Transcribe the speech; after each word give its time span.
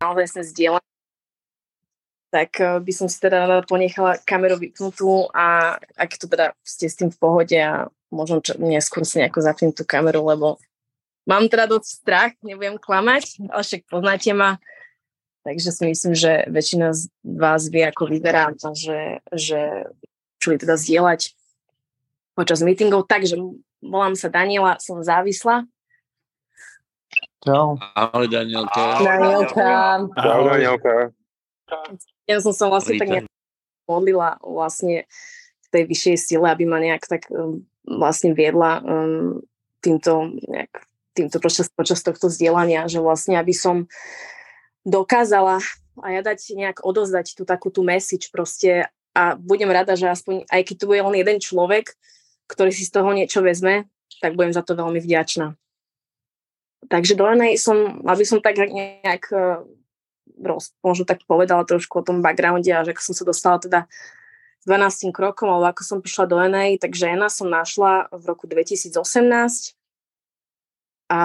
naozaj 0.00 0.26
sme 0.28 0.42
zdieľaní, 0.44 0.92
tak 2.28 2.50
eh, 2.60 2.78
by 2.80 2.92
som 2.92 3.06
si 3.08 3.16
teda 3.20 3.64
ponechala 3.64 4.20
kameru 4.28 4.60
vypnutú 4.60 5.32
a 5.32 5.76
ak 5.96 6.20
to 6.20 6.28
teda 6.28 6.52
ste 6.60 6.86
s 6.90 6.98
tým 6.98 7.08
v 7.08 7.18
pohode 7.20 7.56
a 7.56 7.88
možno 8.12 8.44
čo, 8.44 8.54
neskôr 8.60 9.02
si 9.02 9.18
nejako 9.18 9.40
zapnem 9.42 9.72
tú 9.72 9.82
kameru, 9.82 10.22
lebo 10.28 10.60
mám 11.26 11.48
teda 11.48 11.66
dosť 11.66 11.88
strach, 11.88 12.32
nebudem 12.44 12.78
klamať, 12.78 13.50
ale 13.50 13.62
však 13.64 13.82
poznáte 13.90 14.30
ma, 14.36 14.62
takže 15.42 15.74
si 15.74 15.82
myslím, 15.90 16.14
že 16.14 16.46
väčšina 16.46 16.94
z 16.94 17.10
vás 17.24 17.66
vie, 17.66 17.82
ako 17.82 18.06
vyberá 18.06 18.54
že, 18.74 19.22
že 19.34 19.90
čuli 20.38 20.60
teda 20.60 20.78
zdieľať 20.78 21.34
počas 22.38 22.62
meetingov. 22.62 23.08
Takže 23.08 23.40
volám 23.82 24.14
sa 24.14 24.30
Daniela, 24.30 24.78
som 24.78 25.02
závislá. 25.02 25.66
Čau. 27.46 27.78
Ahoj 27.94 28.26
Danielka. 28.26 28.98
Danielka. 29.06 29.70
Čau 30.18 30.40
Danielka. 30.50 30.94
Ja 32.26 32.42
som 32.42 32.50
sa 32.50 32.66
vlastne 32.66 32.98
tak 32.98 33.06
nejak 33.06 33.26
modlila 33.86 34.42
vlastne 34.42 35.06
v 35.62 35.66
tej 35.70 35.82
vyššej 35.86 36.16
sile, 36.18 36.46
aby 36.50 36.66
ma 36.66 36.82
nejak 36.82 37.06
tak 37.06 37.30
um, 37.30 37.62
vlastne 37.86 38.34
viedla 38.34 38.82
um, 38.82 39.46
týmto, 39.78 40.34
nejak, 40.42 40.90
týmto 41.14 41.38
počas, 41.38 41.70
počas 41.70 42.02
tohto 42.02 42.26
vzdelania, 42.26 42.90
že 42.90 42.98
vlastne 42.98 43.38
aby 43.38 43.54
som 43.54 43.86
dokázala 44.82 45.62
a 46.02 46.06
ja 46.10 46.26
dať 46.26 46.50
nejak 46.50 46.82
odozdať 46.82 47.38
tú 47.38 47.46
takú 47.46 47.70
tú 47.70 47.86
message 47.86 48.26
proste 48.34 48.90
a 49.14 49.38
budem 49.38 49.70
rada, 49.70 49.94
že 49.94 50.10
aspoň 50.10 50.50
aj 50.50 50.62
keď 50.66 50.76
tu 50.82 50.84
bude 50.90 50.98
len 50.98 51.16
jeden 51.22 51.38
človek, 51.38 51.94
ktorý 52.50 52.74
si 52.74 52.82
z 52.82 52.90
toho 52.90 53.10
niečo 53.14 53.38
vezme, 53.38 53.86
tak 54.18 54.34
budem 54.34 54.50
za 54.50 54.66
to 54.66 54.74
veľmi 54.74 54.98
vďačná. 54.98 55.54
Takže 56.86 57.18
do 57.18 57.26
Enej 57.26 57.58
som, 57.58 58.02
aby 58.06 58.22
som 58.22 58.38
tak 58.38 58.58
nejak 58.58 59.30
roz, 60.42 60.76
možno 60.84 61.08
tak 61.08 61.24
povedala 61.24 61.64
trošku 61.64 62.00
o 62.00 62.06
tom 62.06 62.20
backgrounde 62.20 62.68
a 62.70 62.84
že 62.84 62.92
ako 62.92 63.02
som 63.02 63.14
sa 63.16 63.24
dostala 63.24 63.56
teda 63.58 63.80
s 64.60 64.64
12 64.68 65.14
krokom, 65.14 65.48
alebo 65.48 65.70
ako 65.70 65.82
som 65.82 65.98
prišla 66.02 66.24
do 66.26 66.36
NA, 66.42 66.76
takže 66.76 67.08
ENA 67.10 67.30
som 67.30 67.48
našla 67.48 68.10
v 68.12 68.22
roku 68.26 68.44
2018 68.50 68.92
a 71.06 71.22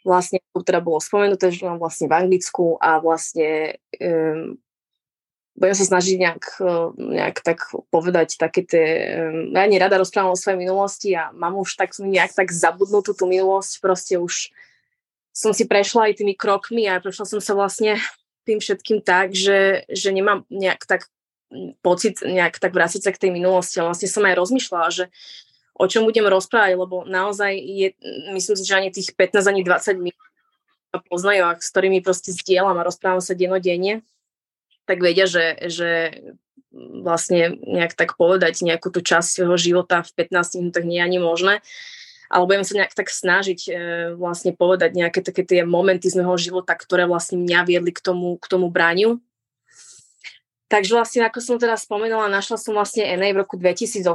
vlastne 0.00 0.40
teda 0.64 0.80
bolo 0.80 0.98
spomenuté, 0.98 1.52
že 1.52 1.68
mám 1.68 1.76
vlastne 1.76 2.08
v 2.08 2.16
Anglicku 2.16 2.80
a 2.80 2.96
vlastne 3.04 3.76
um, 4.00 4.56
budem 5.60 5.76
sa 5.76 5.84
snažiť 5.84 6.16
nejak, 6.16 6.44
eh, 6.64 6.88
nejak 6.96 7.36
tak 7.44 7.58
povedať 7.92 8.40
také 8.40 8.64
tie, 8.64 8.86
ja 9.52 9.64
nie 9.68 9.76
rada 9.76 10.00
rozprávam 10.00 10.32
o 10.32 10.40
svojej 10.40 10.56
minulosti 10.56 11.12
a 11.12 11.28
mám 11.36 11.60
už 11.60 11.76
tak 11.76 11.92
nejak 12.00 12.32
tak 12.32 12.48
zabudnutú 12.48 13.12
tú 13.12 13.28
minulosť, 13.28 13.84
proste 13.84 14.16
už 14.16 14.48
som 15.30 15.52
si 15.52 15.68
prešla 15.68 16.10
aj 16.10 16.24
tými 16.24 16.34
krokmi 16.34 16.88
a 16.88 16.98
prešla 16.98 17.28
som 17.28 17.38
sa 17.38 17.52
vlastne 17.52 18.00
tým 18.48 18.58
všetkým 18.58 19.04
tak, 19.04 19.36
že, 19.36 19.84
že 19.86 20.10
nemám 20.10 20.48
nejak 20.48 20.88
tak 20.88 21.06
pocit 21.82 22.22
nejak 22.22 22.62
tak 22.62 22.72
vrátiť 22.72 23.02
sa 23.04 23.12
k 23.12 23.26
tej 23.26 23.30
minulosti, 23.34 23.78
ale 23.78 23.92
vlastne 23.92 24.08
som 24.08 24.22
aj 24.22 24.38
rozmýšľala, 24.38 24.88
že 24.90 25.04
o 25.74 25.84
čom 25.90 26.06
budem 26.06 26.24
rozprávať, 26.28 26.78
lebo 26.78 27.02
naozaj 27.08 27.52
je, 27.56 27.88
myslím 28.36 28.56
si, 28.56 28.64
že 28.64 28.78
ani 28.78 28.90
tých 28.94 29.12
15, 29.18 29.50
ani 29.50 29.62
20 29.66 29.98
minút 29.98 30.30
poznajú 31.10 31.42
a 31.46 31.58
s 31.58 31.70
ktorými 31.70 32.02
proste 32.02 32.34
zdieľam 32.34 32.78
a 32.78 32.86
rozprávam 32.86 33.22
sa 33.22 33.34
denodenne 33.34 34.02
tak 34.90 34.98
vedia, 34.98 35.30
že, 35.30 35.54
že 35.70 36.18
vlastne 36.74 37.58
nejak 37.62 37.94
tak 37.94 38.18
povedať 38.18 38.66
nejakú 38.66 38.90
tú 38.90 39.02
časť 39.02 39.38
svojho 39.38 39.58
života 39.58 40.02
v 40.02 40.26
15 40.26 40.58
minútach 40.58 40.86
nie 40.86 40.98
je 40.98 41.06
ani 41.06 41.18
možné. 41.22 41.54
Ale 42.30 42.46
budem 42.46 42.62
sa 42.62 42.78
nejak 42.78 42.94
tak 42.94 43.10
snažiť 43.10 43.60
e, 43.66 43.70
vlastne 44.14 44.54
povedať 44.54 44.94
nejaké 44.94 45.18
také 45.18 45.42
tie 45.42 45.66
momenty 45.66 46.06
z 46.06 46.22
môjho 46.22 46.38
života, 46.38 46.78
ktoré 46.78 47.06
vlastne 47.06 47.42
mňa 47.42 47.66
viedli 47.66 47.90
k 47.90 47.98
tomu, 47.98 48.38
k 48.38 48.46
tomu 48.46 48.70
braniu. 48.70 49.18
Takže 50.70 50.94
vlastne, 50.94 51.26
ako 51.26 51.42
som 51.42 51.58
teda 51.58 51.74
spomenula, 51.74 52.30
našla 52.30 52.54
som 52.54 52.78
vlastne 52.78 53.02
NA 53.18 53.34
v 53.34 53.42
roku 53.42 53.58
2018 53.58 54.06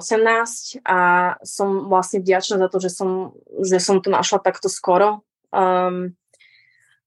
a 0.87 0.99
som 1.43 1.91
vlastne 1.91 2.23
vďačná 2.23 2.55
za 2.55 2.67
to, 2.71 2.79
že 2.79 2.95
som, 2.95 3.35
že 3.59 3.83
som 3.83 3.99
to 3.99 4.07
našla 4.07 4.39
takto 4.39 4.71
skoro. 4.71 5.27
Um, 5.51 6.15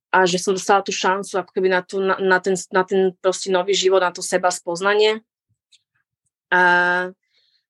a 0.09 0.25
že 0.25 0.41
som 0.41 0.57
dostala 0.57 0.81
tú 0.81 0.93
šancu 0.93 1.37
ako 1.37 1.51
keby 1.53 1.69
na, 1.69 1.81
tú, 1.85 2.01
na, 2.01 2.17
na, 2.17 2.39
ten, 2.41 2.57
na 2.73 2.83
ten 2.85 3.13
proste 3.21 3.53
nový 3.53 3.77
život, 3.77 4.01
na 4.01 4.09
to 4.09 4.25
seba 4.25 4.49
spoznanie. 4.49 5.21
A 6.49 7.13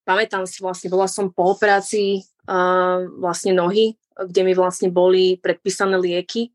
pamätám 0.06 0.46
si 0.46 0.62
vlastne, 0.62 0.86
bola 0.86 1.10
som 1.10 1.34
po 1.34 1.50
operácii 1.50 2.22
uh, 2.46 3.02
vlastne 3.18 3.58
nohy, 3.58 3.98
kde 4.14 4.40
mi 4.46 4.54
vlastne 4.54 4.86
boli 4.86 5.42
predpísané 5.42 5.98
lieky, 5.98 6.54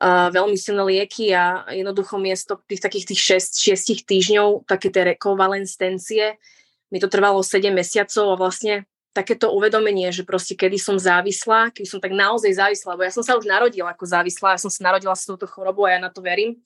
uh, 0.00 0.32
veľmi 0.32 0.56
silné 0.56 0.80
lieky 0.88 1.36
a 1.36 1.68
jednoducho 1.68 2.16
miesto 2.16 2.56
tých 2.64 2.80
takých 2.80 3.12
tých 3.12 3.20
6, 3.52 4.00
6 4.00 4.08
týždňov, 4.08 4.64
také 4.64 4.88
tie 4.88 5.12
rekonvalescencie, 5.12 6.40
mi 6.88 6.98
to 7.04 7.12
trvalo 7.12 7.44
7 7.44 7.68
mesiacov 7.68 8.32
a 8.32 8.40
vlastne 8.40 8.88
takéto 9.16 9.48
uvedomenie, 9.56 10.12
že 10.12 10.28
proste 10.28 10.52
kedy 10.52 10.76
som 10.76 11.00
závislá, 11.00 11.72
kedy 11.72 11.88
som 11.88 12.00
tak 12.04 12.12
naozaj 12.12 12.52
závislá, 12.52 12.92
lebo 12.92 13.08
ja 13.08 13.12
som 13.16 13.24
sa 13.24 13.32
už 13.40 13.48
narodila 13.48 13.96
ako 13.96 14.04
závislá, 14.04 14.52
ja 14.52 14.60
som 14.60 14.68
sa 14.68 14.92
narodila 14.92 15.16
s 15.16 15.24
touto 15.24 15.48
chorobou 15.48 15.88
a 15.88 15.96
ja 15.96 16.00
na 16.04 16.12
to 16.12 16.20
verím. 16.20 16.60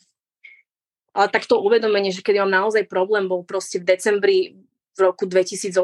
Ale 1.15 1.31
takto 1.31 1.63
uvedomenie, 1.63 2.11
že 2.11 2.27
kedy 2.27 2.43
mám 2.43 2.67
naozaj 2.67 2.91
problém, 2.91 3.31
bol 3.31 3.47
proste 3.47 3.79
v 3.79 3.87
decembri 3.87 4.39
v 4.95 4.99
roku 4.99 5.31
2018, 5.31 5.79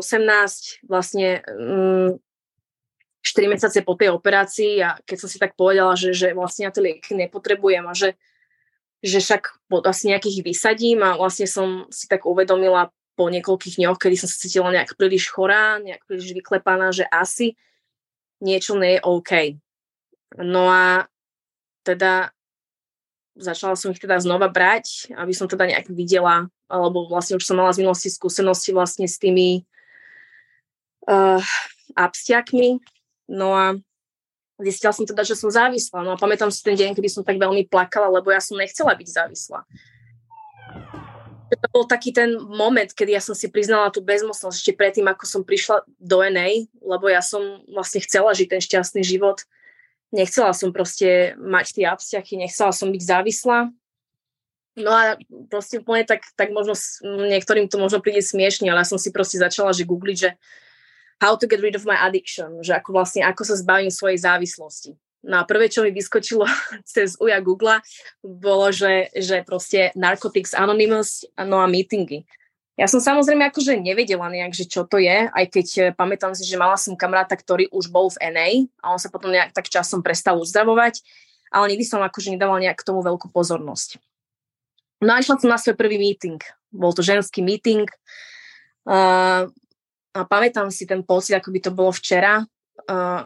vlastne 0.90 1.46
mm, 1.46 2.18
4 3.22 3.50
mesiace 3.50 3.78
po 3.86 3.94
tej 3.94 4.10
operácii 4.14 4.82
a 4.82 4.98
keď 5.02 5.16
som 5.22 5.28
si 5.30 5.38
tak 5.38 5.54
povedala, 5.54 5.94
že, 5.94 6.14
že 6.14 6.34
vlastne 6.34 6.66
ja 6.66 6.74
tie 6.74 6.82
lieky 6.82 7.14
nepotrebujem 7.14 7.86
a 7.86 7.94
že, 7.94 8.14
že 9.02 9.18
však 9.22 9.70
asi 9.86 10.14
nejakých 10.14 10.46
vysadím 10.46 11.02
a 11.02 11.18
vlastne 11.18 11.46
som 11.46 11.90
si 11.90 12.06
tak 12.06 12.26
uvedomila 12.26 12.90
po 13.16 13.32
niekoľkých 13.32 13.80
dňoch, 13.80 13.96
kedy 13.96 14.16
som 14.20 14.28
sa 14.28 14.36
cítila 14.36 14.68
nejak 14.68 14.94
príliš 14.94 15.32
chorá, 15.32 15.80
nejak 15.80 16.04
príliš 16.04 16.36
vyklepaná, 16.36 16.92
že 16.92 17.08
asi 17.08 17.56
niečo 18.44 18.76
nie 18.76 19.00
je 19.00 19.04
OK. 19.08 19.32
No 20.44 20.68
a 20.68 21.08
teda 21.80 22.30
začala 23.40 23.72
som 23.74 23.96
ich 23.96 24.00
teda 24.00 24.20
znova 24.20 24.52
brať, 24.52 25.16
aby 25.16 25.32
som 25.32 25.48
teda 25.48 25.64
nejak 25.64 25.88
videla, 25.88 26.52
alebo 26.68 27.08
vlastne 27.08 27.40
už 27.40 27.44
som 27.48 27.56
mala 27.56 27.72
z 27.72 27.80
minulosti 27.80 28.12
skúsenosti 28.12 28.76
vlastne 28.76 29.08
s 29.08 29.16
tými 29.16 29.64
uh, 31.08 31.40
abstiakmi. 31.96 32.84
No 33.32 33.56
a 33.56 33.64
zistila 34.60 34.92
som 34.92 35.08
teda, 35.08 35.24
že 35.24 35.40
som 35.40 35.48
závislá. 35.48 36.04
No 36.04 36.12
a 36.12 36.20
pamätám 36.20 36.52
si 36.52 36.60
ten 36.60 36.76
deň, 36.76 36.92
kedy 36.92 37.08
som 37.08 37.24
tak 37.24 37.40
veľmi 37.40 37.64
plakala, 37.72 38.12
lebo 38.12 38.28
ja 38.28 38.44
som 38.44 38.60
nechcela 38.60 38.92
byť 38.92 39.08
závislá 39.08 39.64
to 41.54 41.68
bol 41.70 41.86
taký 41.86 42.10
ten 42.10 42.34
moment, 42.34 42.90
kedy 42.90 43.14
ja 43.14 43.22
som 43.22 43.36
si 43.38 43.46
priznala 43.46 43.94
tú 43.94 44.02
bezmocnosť 44.02 44.56
ešte 44.58 44.74
predtým, 44.74 45.06
ako 45.06 45.24
som 45.26 45.42
prišla 45.46 45.86
do 45.98 46.18
NA, 46.26 46.66
lebo 46.82 47.06
ja 47.06 47.22
som 47.22 47.62
vlastne 47.70 48.02
chcela 48.02 48.34
žiť 48.34 48.48
ten 48.50 48.62
šťastný 48.62 49.06
život. 49.06 49.46
Nechcela 50.10 50.50
som 50.50 50.74
proste 50.74 51.38
mať 51.38 51.78
tie 51.78 51.84
abstiachy, 51.86 52.34
nechcela 52.34 52.74
som 52.74 52.90
byť 52.90 53.02
závislá. 53.02 53.70
No 54.76 54.90
a 54.92 55.16
proste 55.48 55.80
úplne 55.80 56.04
tak, 56.04 56.26
tak 56.36 56.52
možno 56.52 56.76
niektorým 57.04 57.70
to 57.70 57.80
možno 57.80 58.02
príde 58.02 58.20
smiešne, 58.20 58.68
ale 58.68 58.84
ja 58.84 58.88
som 58.88 59.00
si 59.00 59.08
proste 59.08 59.40
začala 59.40 59.72
že 59.72 59.88
googliť, 59.88 60.16
že 60.18 60.30
how 61.22 61.32
to 61.38 61.48
get 61.48 61.64
rid 61.64 61.78
of 61.78 61.88
my 61.88 61.96
addiction, 61.96 62.60
že 62.60 62.76
ako 62.76 62.92
vlastne, 62.92 63.24
ako 63.24 63.42
sa 63.46 63.56
zbavím 63.56 63.88
svojej 63.88 64.20
závislosti. 64.20 64.92
No 65.26 65.42
a 65.42 65.48
prvé, 65.48 65.66
čo 65.66 65.82
mi 65.82 65.90
vyskočilo 65.90 66.46
cez 66.86 67.18
uja 67.18 67.42
Google, 67.42 67.82
bolo, 68.22 68.70
že, 68.70 69.10
že 69.18 69.42
proste 69.42 69.90
Narcotics 69.98 70.54
Anonymous, 70.54 71.26
no 71.34 71.58
a 71.58 71.66
meetingy. 71.66 72.22
Ja 72.76 72.86
som 72.86 73.00
samozrejme 73.00 73.48
akože 73.48 73.80
nevedela 73.80 74.28
nejak, 74.28 74.52
že 74.52 74.68
čo 74.68 74.84
to 74.84 75.00
je, 75.00 75.32
aj 75.32 75.44
keď 75.48 75.66
eh, 75.80 75.84
pamätám 75.96 76.36
si, 76.36 76.44
že 76.44 76.60
mala 76.60 76.76
som 76.76 76.92
kamaráta, 76.92 77.34
ktorý 77.34 77.72
už 77.72 77.88
bol 77.88 78.12
v 78.12 78.20
NA 78.30 78.48
a 78.84 78.92
on 78.92 79.00
sa 79.00 79.08
potom 79.08 79.32
nejak 79.32 79.56
tak 79.56 79.66
časom 79.66 80.04
prestal 80.04 80.36
uzdravovať, 80.38 81.00
ale 81.50 81.72
nikdy 81.72 81.88
som 81.88 82.04
akože 82.04 82.36
nedával 82.36 82.60
nejak 82.60 82.76
k 82.76 82.86
tomu 82.86 83.00
veľkú 83.00 83.32
pozornosť. 83.32 83.96
No 85.00 85.16
a 85.16 85.20
išla 85.20 85.40
som 85.40 85.48
na 85.48 85.60
svoj 85.60 85.76
prvý 85.76 85.96
meeting. 85.96 86.40
Bol 86.68 86.92
to 86.92 87.04
ženský 87.04 87.40
meeting. 87.40 87.88
Uh, 88.84 89.48
a 90.16 90.20
pamätám 90.24 90.72
si 90.72 90.88
ten 90.88 91.04
pocit, 91.04 91.36
ako 91.36 91.52
by 91.52 91.60
to 91.60 91.70
bolo 91.72 91.92
včera. 91.92 92.44
Uh, 92.88 93.24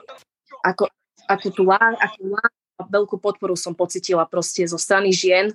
ako, 0.66 0.90
akú 1.30 1.54
tú 1.54 1.62
akú 1.70 2.22
lá, 2.34 2.44
veľkú 2.82 3.22
podporu 3.22 3.54
som 3.54 3.76
pocitila 3.76 4.26
proste 4.26 4.66
zo 4.66 4.80
strany 4.80 5.14
žien, 5.14 5.54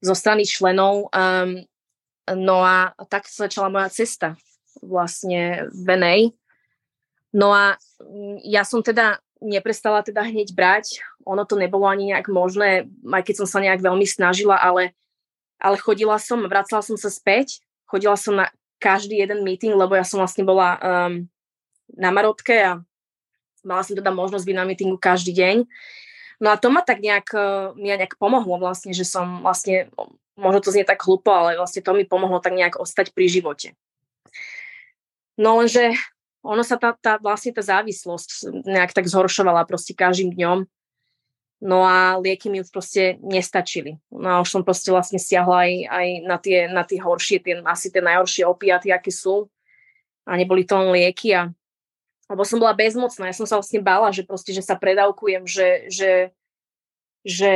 zo 0.00 0.14
strany 0.16 0.48
členov. 0.48 1.12
Um, 1.12 1.66
no 2.32 2.64
a 2.64 2.96
tak 3.12 3.28
sa 3.28 3.44
začala 3.44 3.68
moja 3.68 3.92
cesta 3.92 4.38
vlastne 4.80 5.68
v 5.72 5.88
NA. 5.96 6.16
No 7.36 7.52
a 7.52 7.76
mm, 8.00 8.46
ja 8.46 8.64
som 8.64 8.80
teda 8.80 9.20
neprestala 9.42 10.00
teda 10.00 10.24
hneď 10.24 10.56
brať. 10.56 11.04
Ono 11.28 11.44
to 11.44 11.58
nebolo 11.58 11.84
ani 11.84 12.14
nejak 12.14 12.30
možné, 12.32 12.88
aj 13.04 13.22
keď 13.26 13.34
som 13.44 13.48
sa 13.48 13.58
nejak 13.60 13.82
veľmi 13.84 14.06
snažila, 14.08 14.56
ale, 14.56 14.96
ale 15.60 15.76
chodila 15.76 16.16
som, 16.16 16.40
vracala 16.48 16.80
som 16.80 16.96
sa 16.96 17.12
späť, 17.12 17.60
chodila 17.84 18.16
som 18.16 18.38
na 18.38 18.48
každý 18.80 19.20
jeden 19.20 19.44
meeting, 19.44 19.76
lebo 19.76 19.96
ja 19.96 20.04
som 20.04 20.20
vlastne 20.20 20.44
bola 20.44 20.76
um, 20.78 21.28
na 21.96 22.08
Marotke 22.12 22.56
a 22.60 22.72
mala 23.66 23.82
som 23.82 23.98
teda 23.98 24.14
možnosť 24.14 24.46
byť 24.46 24.56
na 24.56 24.64
meetingu 24.64 24.96
každý 24.96 25.34
deň. 25.34 25.66
No 26.38 26.52
a 26.52 26.60
to 26.60 26.70
ma 26.70 26.86
tak 26.86 27.02
nejak, 27.02 27.28
uh, 27.34 27.74
mi 27.74 27.90
nejak 27.90 28.20
pomohlo 28.20 28.60
vlastne, 28.62 28.94
že 28.94 29.02
som 29.02 29.42
vlastne, 29.42 29.90
možno 30.38 30.62
to 30.62 30.70
znie 30.70 30.86
tak 30.86 31.02
hlúpo, 31.02 31.34
ale 31.34 31.58
vlastne 31.58 31.82
to 31.82 31.90
mi 31.96 32.06
pomohlo 32.06 32.38
tak 32.38 32.54
nejak 32.54 32.78
ostať 32.78 33.10
pri 33.10 33.26
živote. 33.26 33.68
No 35.36 35.58
lenže 35.60 35.96
ono 36.46 36.62
sa 36.62 36.78
tá, 36.78 36.94
tá 36.94 37.18
vlastne 37.18 37.50
tá 37.50 37.60
závislosť 37.60 38.62
nejak 38.64 38.94
tak 38.94 39.10
zhoršovala 39.10 39.66
proste 39.66 39.92
každým 39.92 40.30
dňom. 40.30 40.58
No 41.56 41.88
a 41.88 42.20
lieky 42.20 42.52
mi 42.52 42.60
už 42.60 42.68
proste 42.68 43.16
nestačili. 43.24 43.96
No 44.12 44.28
a 44.28 44.40
už 44.44 44.48
som 44.52 44.62
proste 44.62 44.92
vlastne 44.92 45.16
stiahla 45.16 45.66
aj, 45.66 45.72
aj 45.88 46.08
na, 46.28 46.36
tie, 46.36 46.58
na 46.68 46.84
tie 46.84 47.00
horšie, 47.00 47.40
tie, 47.40 47.64
asi 47.64 47.88
tie 47.88 48.04
najhoršie 48.04 48.44
opiaty, 48.44 48.92
aké 48.92 49.08
sú. 49.08 49.48
A 50.28 50.36
neboli 50.36 50.68
to 50.68 50.76
len 50.76 50.92
lieky. 50.92 51.32
A, 51.32 51.48
lebo 52.26 52.42
som 52.42 52.58
bola 52.58 52.74
bezmocná. 52.74 53.30
Ja 53.30 53.36
som 53.36 53.46
sa 53.46 53.58
vlastne 53.58 53.78
bála, 53.78 54.10
že 54.10 54.26
proste, 54.26 54.50
že 54.50 54.62
sa 54.62 54.74
predávkujem, 54.74 55.46
že, 55.46 55.86
že, 55.86 56.10
že, 57.22 57.54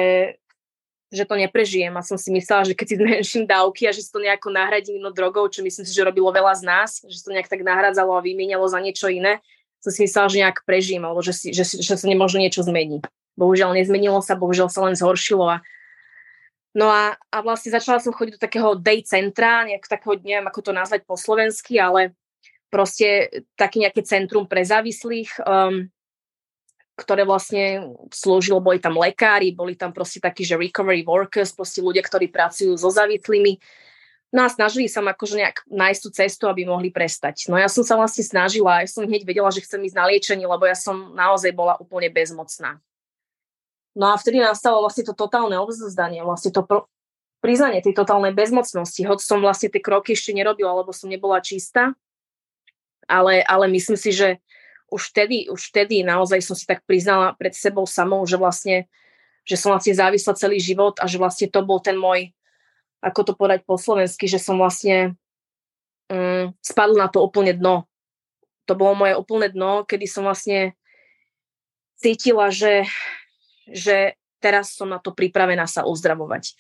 že 1.11 1.25
to 1.26 1.34
neprežijem. 1.34 1.90
A 1.99 2.06
som 2.06 2.14
si 2.14 2.31
myslela, 2.31 2.70
že 2.70 2.78
keď 2.78 2.87
si 2.87 2.96
zmenším 3.02 3.44
dávky 3.50 3.90
a 3.90 3.94
že 3.94 4.06
si 4.06 4.11
to 4.11 4.22
nejako 4.22 4.55
nahradím 4.55 5.02
no 5.02 5.11
drogou, 5.11 5.50
čo 5.50 5.67
myslím 5.67 5.82
si, 5.82 5.93
že 5.93 6.06
robilo 6.06 6.31
veľa 6.31 6.55
z 6.55 6.62
nás, 6.62 6.90
že 7.02 7.19
to 7.22 7.34
nejak 7.34 7.50
tak 7.50 7.67
nahradzalo 7.67 8.14
a 8.14 8.22
vymienialo 8.22 8.67
za 8.70 8.78
niečo 8.78 9.11
iné, 9.11 9.43
som 9.82 9.90
si 9.90 10.06
myslela, 10.06 10.28
že 10.31 10.40
nejak 10.44 10.62
prežijem, 10.62 11.02
alebo 11.02 11.25
že, 11.25 11.34
si, 11.34 11.50
že, 11.50 11.66
že 11.66 11.94
sa 11.99 12.06
nemôžno 12.06 12.38
niečo 12.38 12.62
zmení. 12.62 13.02
Bohužiaľ 13.34 13.75
nezmenilo 13.75 14.20
sa, 14.20 14.37
bohužiaľ 14.37 14.69
sa 14.69 14.87
len 14.87 14.94
zhoršilo 14.94 15.58
a 15.58 15.58
No 16.70 16.87
a, 16.87 17.19
a 17.34 17.43
vlastne 17.43 17.75
začala 17.75 17.99
som 17.99 18.14
chodiť 18.14 18.38
do 18.38 18.44
takého 18.46 18.78
day 18.78 19.02
centra, 19.02 19.66
nejak 19.66 19.90
takého, 19.90 20.14
neviem 20.23 20.46
ako 20.46 20.70
to 20.70 20.73
nazvať 20.73 21.02
po 21.02 21.19
slovensky, 21.19 21.82
ale 21.82 22.14
proste 22.70 23.28
také 23.58 23.82
nejaké 23.82 24.06
centrum 24.06 24.46
pre 24.46 24.62
závislých, 24.62 25.43
um, 25.43 25.90
ktoré 26.94 27.25
vlastne 27.25 27.96
slúžilo, 28.14 28.62
boli 28.62 28.78
tam 28.78 28.96
lekári, 29.00 29.56
boli 29.56 29.75
tam 29.75 29.90
proste 29.90 30.20
takí, 30.22 30.46
že 30.46 30.61
recovery 30.61 31.02
workers, 31.02 31.50
proste 31.50 31.82
ľudia, 31.82 32.05
ktorí 32.05 32.31
pracujú 32.31 32.76
so 32.78 32.88
závislými. 32.93 33.58
No 34.31 34.46
a 34.46 34.49
snažili 34.52 34.87
sa 34.87 35.02
akože 35.02 35.34
nejak 35.43 35.67
nájsť 35.67 36.00
tú 36.06 36.08
cestu, 36.14 36.44
aby 36.46 36.62
mohli 36.62 36.94
prestať. 36.94 37.50
No 37.50 37.58
ja 37.58 37.67
som 37.67 37.82
sa 37.82 37.99
vlastne 37.99 38.22
snažila, 38.22 38.87
ja 38.87 38.87
som 38.87 39.02
hneď 39.02 39.26
vedela, 39.26 39.50
že 39.50 39.66
chcem 39.66 39.82
ísť 39.82 39.96
na 39.99 40.06
liečenie, 40.06 40.46
lebo 40.46 40.70
ja 40.70 40.78
som 40.78 41.11
naozaj 41.19 41.50
bola 41.50 41.75
úplne 41.82 42.06
bezmocná. 42.14 42.78
No 43.99 44.14
a 44.14 44.14
vtedy 44.14 44.38
nastalo 44.38 44.87
vlastne 44.87 45.02
to 45.02 45.19
totálne 45.19 45.58
obzozdanie, 45.58 46.23
vlastne 46.23 46.55
to 46.55 46.62
pro, 46.62 46.87
priznanie 47.43 47.82
tej 47.82 47.96
totálnej 47.96 48.31
bezmocnosti, 48.31 49.02
hoď 49.02 49.19
som 49.19 49.43
vlastne 49.43 49.66
tie 49.66 49.82
kroky 49.82 50.14
ešte 50.14 50.31
nerobila, 50.31 50.78
lebo 50.78 50.94
som 50.94 51.11
nebola 51.11 51.43
čistá, 51.43 51.99
ale, 53.10 53.42
ale 53.42 53.66
myslím 53.66 53.98
si, 53.98 54.14
že 54.14 54.38
už 54.86 55.10
vtedy, 55.10 55.50
už 55.50 55.74
vtedy 55.74 56.06
naozaj 56.06 56.38
som 56.46 56.54
si 56.54 56.62
tak 56.62 56.86
priznala 56.86 57.34
pred 57.34 57.50
sebou 57.50 57.86
samou, 57.90 58.22
že 58.22 58.38
vlastne, 58.38 58.86
že 59.42 59.58
som 59.58 59.74
vlastne 59.74 59.94
závisla 59.94 60.38
celý 60.38 60.62
život 60.62 60.98
a 61.02 61.10
že 61.10 61.18
vlastne 61.18 61.50
to 61.50 61.66
bol 61.66 61.82
ten 61.82 61.98
môj, 61.98 62.30
ako 63.02 63.20
to 63.26 63.32
povedať 63.34 63.66
po 63.66 63.74
slovensky, 63.74 64.30
že 64.30 64.38
som 64.38 64.58
vlastne 64.62 65.18
um, 66.06 66.54
spadla 66.62 67.06
na 67.06 67.08
to 67.10 67.18
úplne 67.22 67.54
dno. 67.58 67.90
To 68.70 68.78
bolo 68.78 68.94
moje 68.94 69.18
úplne 69.18 69.50
dno, 69.50 69.82
kedy 69.82 70.06
som 70.06 70.22
vlastne 70.22 70.78
cítila, 71.98 72.54
že 72.54 72.86
že 73.70 74.18
teraz 74.42 74.74
som 74.74 74.90
na 74.90 74.98
to 74.98 75.14
pripravená 75.14 75.64
sa 75.70 75.86
uzdravovať. 75.86 76.58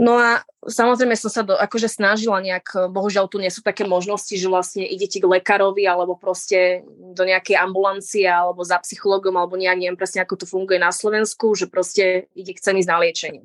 No 0.00 0.16
a 0.16 0.40
samozrejme 0.64 1.12
som 1.12 1.28
sa 1.28 1.44
do, 1.44 1.52
akože 1.52 1.92
snažila 1.92 2.40
nejak, 2.40 2.88
bohužiaľ 2.88 3.28
tu 3.28 3.36
nie 3.36 3.52
sú 3.52 3.60
také 3.60 3.84
možnosti, 3.84 4.32
že 4.32 4.48
vlastne 4.48 4.80
idete 4.80 5.20
k 5.20 5.28
lekárovi 5.28 5.84
alebo 5.84 6.16
proste 6.16 6.88
do 6.88 7.20
nejakej 7.20 7.60
ambulancie 7.60 8.24
alebo 8.24 8.64
za 8.64 8.80
psychologom 8.80 9.36
alebo 9.36 9.60
nejak, 9.60 9.76
neviem 9.76 10.00
presne 10.00 10.24
ako 10.24 10.40
to 10.40 10.46
funguje 10.48 10.80
na 10.80 10.88
Slovensku, 10.88 11.52
že 11.52 11.68
proste 11.68 12.32
ide, 12.32 12.56
chcem 12.56 12.80
ísť 12.80 12.88
na 12.88 12.96
liečenie. 12.96 13.44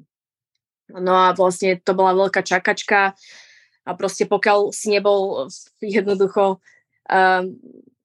No 0.95 1.27
a 1.27 1.35
vlastne 1.35 1.75
to 1.75 1.91
bola 1.91 2.15
veľká 2.15 2.39
čakačka 2.39 3.19
a 3.83 3.91
proste 3.99 4.23
pokiaľ 4.23 4.71
si 4.71 4.95
nebol 4.95 5.51
jednoducho, 5.83 6.63
um, 7.11 7.43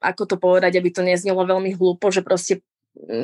ako 0.03 0.23
to 0.26 0.37
povedať, 0.43 0.75
aby 0.75 0.91
to 0.91 1.06
neznelo 1.06 1.46
veľmi 1.46 1.79
hlúpo, 1.79 2.11
že 2.11 2.26
proste 2.26 2.67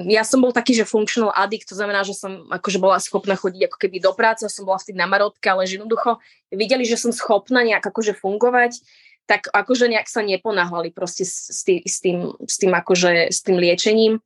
ja 0.06 0.22
som 0.22 0.38
bol 0.38 0.54
taký, 0.54 0.78
že 0.78 0.86
functional 0.86 1.34
addict, 1.34 1.66
to 1.66 1.74
znamená, 1.74 2.06
že 2.06 2.14
som 2.14 2.46
akože 2.48 2.78
bola 2.78 3.02
schopná 3.02 3.34
chodiť 3.34 3.66
ako 3.66 3.76
keby 3.82 3.98
do 3.98 4.14
práce, 4.14 4.46
som 4.46 4.62
bola 4.62 4.78
vtedy 4.78 4.94
na 4.94 5.10
marotke, 5.10 5.42
ale 5.50 5.66
že 5.66 5.82
jednoducho 5.82 6.22
videli, 6.54 6.86
že 6.86 6.94
som 6.94 7.10
schopná 7.10 7.66
nejak 7.66 7.82
akože 7.82 8.14
fungovať, 8.14 8.78
tak 9.26 9.50
akože 9.50 9.90
nejak 9.90 10.06
sa 10.06 10.22
neponáhľali 10.22 10.94
proste 10.94 11.26
s 11.26 11.66
tým, 11.66 11.82
s 11.82 11.98
tým, 11.98 12.18
s 12.46 12.56
tým 12.62 12.72
akože 12.72 13.34
s 13.34 13.42
tým 13.42 13.58
liečením. 13.58 14.22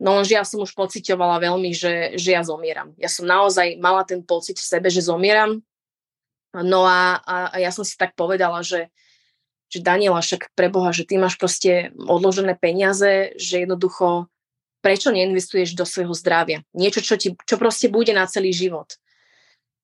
No 0.00 0.18
lenže 0.18 0.34
ja 0.34 0.42
som 0.42 0.64
už 0.64 0.72
pocitovala 0.72 1.38
veľmi, 1.38 1.70
že, 1.76 2.16
že 2.16 2.32
ja 2.32 2.42
zomieram. 2.42 2.96
Ja 2.96 3.12
som 3.12 3.28
naozaj 3.28 3.76
mala 3.78 4.02
ten 4.08 4.24
pocit 4.24 4.56
v 4.56 4.66
sebe, 4.66 4.88
že 4.88 5.04
zomieram. 5.04 5.60
No 6.56 6.88
a, 6.88 7.20
a, 7.22 7.36
a 7.52 7.56
ja 7.60 7.70
som 7.70 7.84
si 7.84 7.94
tak 7.94 8.16
povedala, 8.16 8.64
že, 8.64 8.88
že 9.68 9.84
Daniela, 9.84 10.24
však 10.24 10.56
preboha, 10.56 10.90
že 10.96 11.04
ty 11.06 11.20
máš 11.20 11.36
proste 11.36 11.92
odložené 11.94 12.56
peniaze, 12.56 13.36
že 13.36 13.62
jednoducho 13.62 14.31
prečo 14.82 15.14
neinvestuješ 15.14 15.78
do 15.78 15.86
svojho 15.86 16.12
zdravia? 16.12 16.66
Niečo, 16.74 17.00
čo, 17.00 17.14
ti, 17.14 17.38
čo 17.46 17.56
proste 17.56 17.86
bude 17.86 18.10
na 18.10 18.26
celý 18.26 18.50
život. 18.50 18.98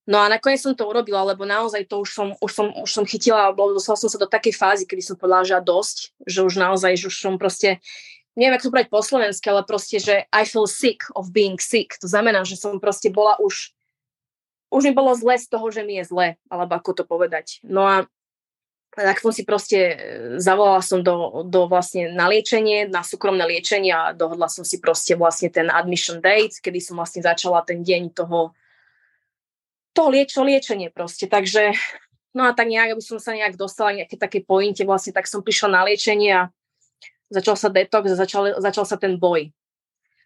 No 0.09 0.25
a 0.25 0.27
nakoniec 0.33 0.65
som 0.65 0.73
to 0.73 0.89
urobila, 0.89 1.21
lebo 1.21 1.45
naozaj 1.45 1.85
to 1.85 2.01
už 2.01 2.11
som, 2.17 2.29
už 2.41 2.51
som, 2.51 2.67
už 2.81 2.91
som 2.91 3.05
chytila, 3.05 3.53
lebo 3.53 3.77
dostala 3.77 4.01
som 4.01 4.09
sa 4.09 4.17
do 4.17 4.25
takej 4.25 4.57
fázy, 4.57 4.85
kedy 4.89 5.05
som 5.05 5.21
povedala, 5.21 5.45
že 5.45 5.61
dosť, 5.61 5.97
že 6.25 6.41
už 6.49 6.57
naozaj, 6.57 6.97
že 6.97 7.13
už 7.13 7.17
som 7.21 7.37
proste, 7.37 7.77
neviem, 8.33 8.57
ako 8.57 8.69
to 8.69 8.73
povedať 8.73 8.89
po 8.89 9.05
slovensky, 9.05 9.47
ale 9.53 9.69
proste, 9.69 10.01
že 10.01 10.25
I 10.33 10.49
feel 10.49 10.65
sick 10.65 11.05
of 11.13 11.29
being 11.29 11.61
sick. 11.61 11.93
To 12.01 12.09
znamená, 12.09 12.41
že 12.49 12.57
som 12.57 12.81
proste 12.81 13.13
bola 13.13 13.37
už, 13.37 13.77
už 14.73 14.83
mi 14.89 14.93
bolo 14.97 15.13
zle 15.13 15.37
z 15.37 15.45
toho, 15.45 15.69
že 15.69 15.85
mi 15.85 16.01
je 16.01 16.09
zle, 16.09 16.41
alebo 16.49 16.73
ako 16.73 16.91
to 16.97 17.05
povedať. 17.05 17.61
No 17.61 17.85
a 17.85 18.09
tak 18.95 19.21
som 19.21 19.31
si 19.31 19.45
proste, 19.45 19.79
e, 19.79 19.97
zavolala 20.41 20.83
som 20.83 21.05
do, 21.05 21.45
do 21.47 21.69
vlastne 21.69 22.11
na 22.13 22.27
liečenie, 22.27 22.89
na 22.89 23.05
súkromné 23.05 23.45
liečenie 23.47 23.95
a 23.95 24.17
dohodla 24.17 24.49
som 24.51 24.65
si 24.67 24.81
proste 24.81 25.15
vlastne 25.15 25.53
ten 25.53 25.69
admission 25.71 26.19
date, 26.19 26.59
kedy 26.59 26.81
som 26.81 26.99
vlastne 26.99 27.23
začala 27.23 27.63
ten 27.63 27.85
deň 27.85 28.17
toho, 28.17 28.57
toho 29.93 30.09
liečo, 30.09 30.43
liečenie 30.43 30.91
proste. 30.91 31.31
Takže, 31.31 31.77
no 32.35 32.49
a 32.49 32.57
tak 32.57 32.67
nejak, 32.73 32.97
aby 32.99 33.03
som 33.05 33.23
sa 33.23 33.37
nejak 33.37 33.55
dostala 33.55 33.95
nejaké 33.95 34.19
také 34.19 34.41
pointe, 34.43 34.83
vlastne 34.83 35.15
tak 35.15 35.31
som 35.31 35.45
prišla 35.45 35.69
na 35.69 35.83
liečenie 35.87 36.31
a 36.35 36.43
začal 37.29 37.55
sa 37.55 37.69
detox 37.69 38.13
a 38.13 38.17
začal, 38.17 38.57
začal 38.59 38.85
sa 38.89 38.97
ten 38.97 39.21
boj 39.21 39.53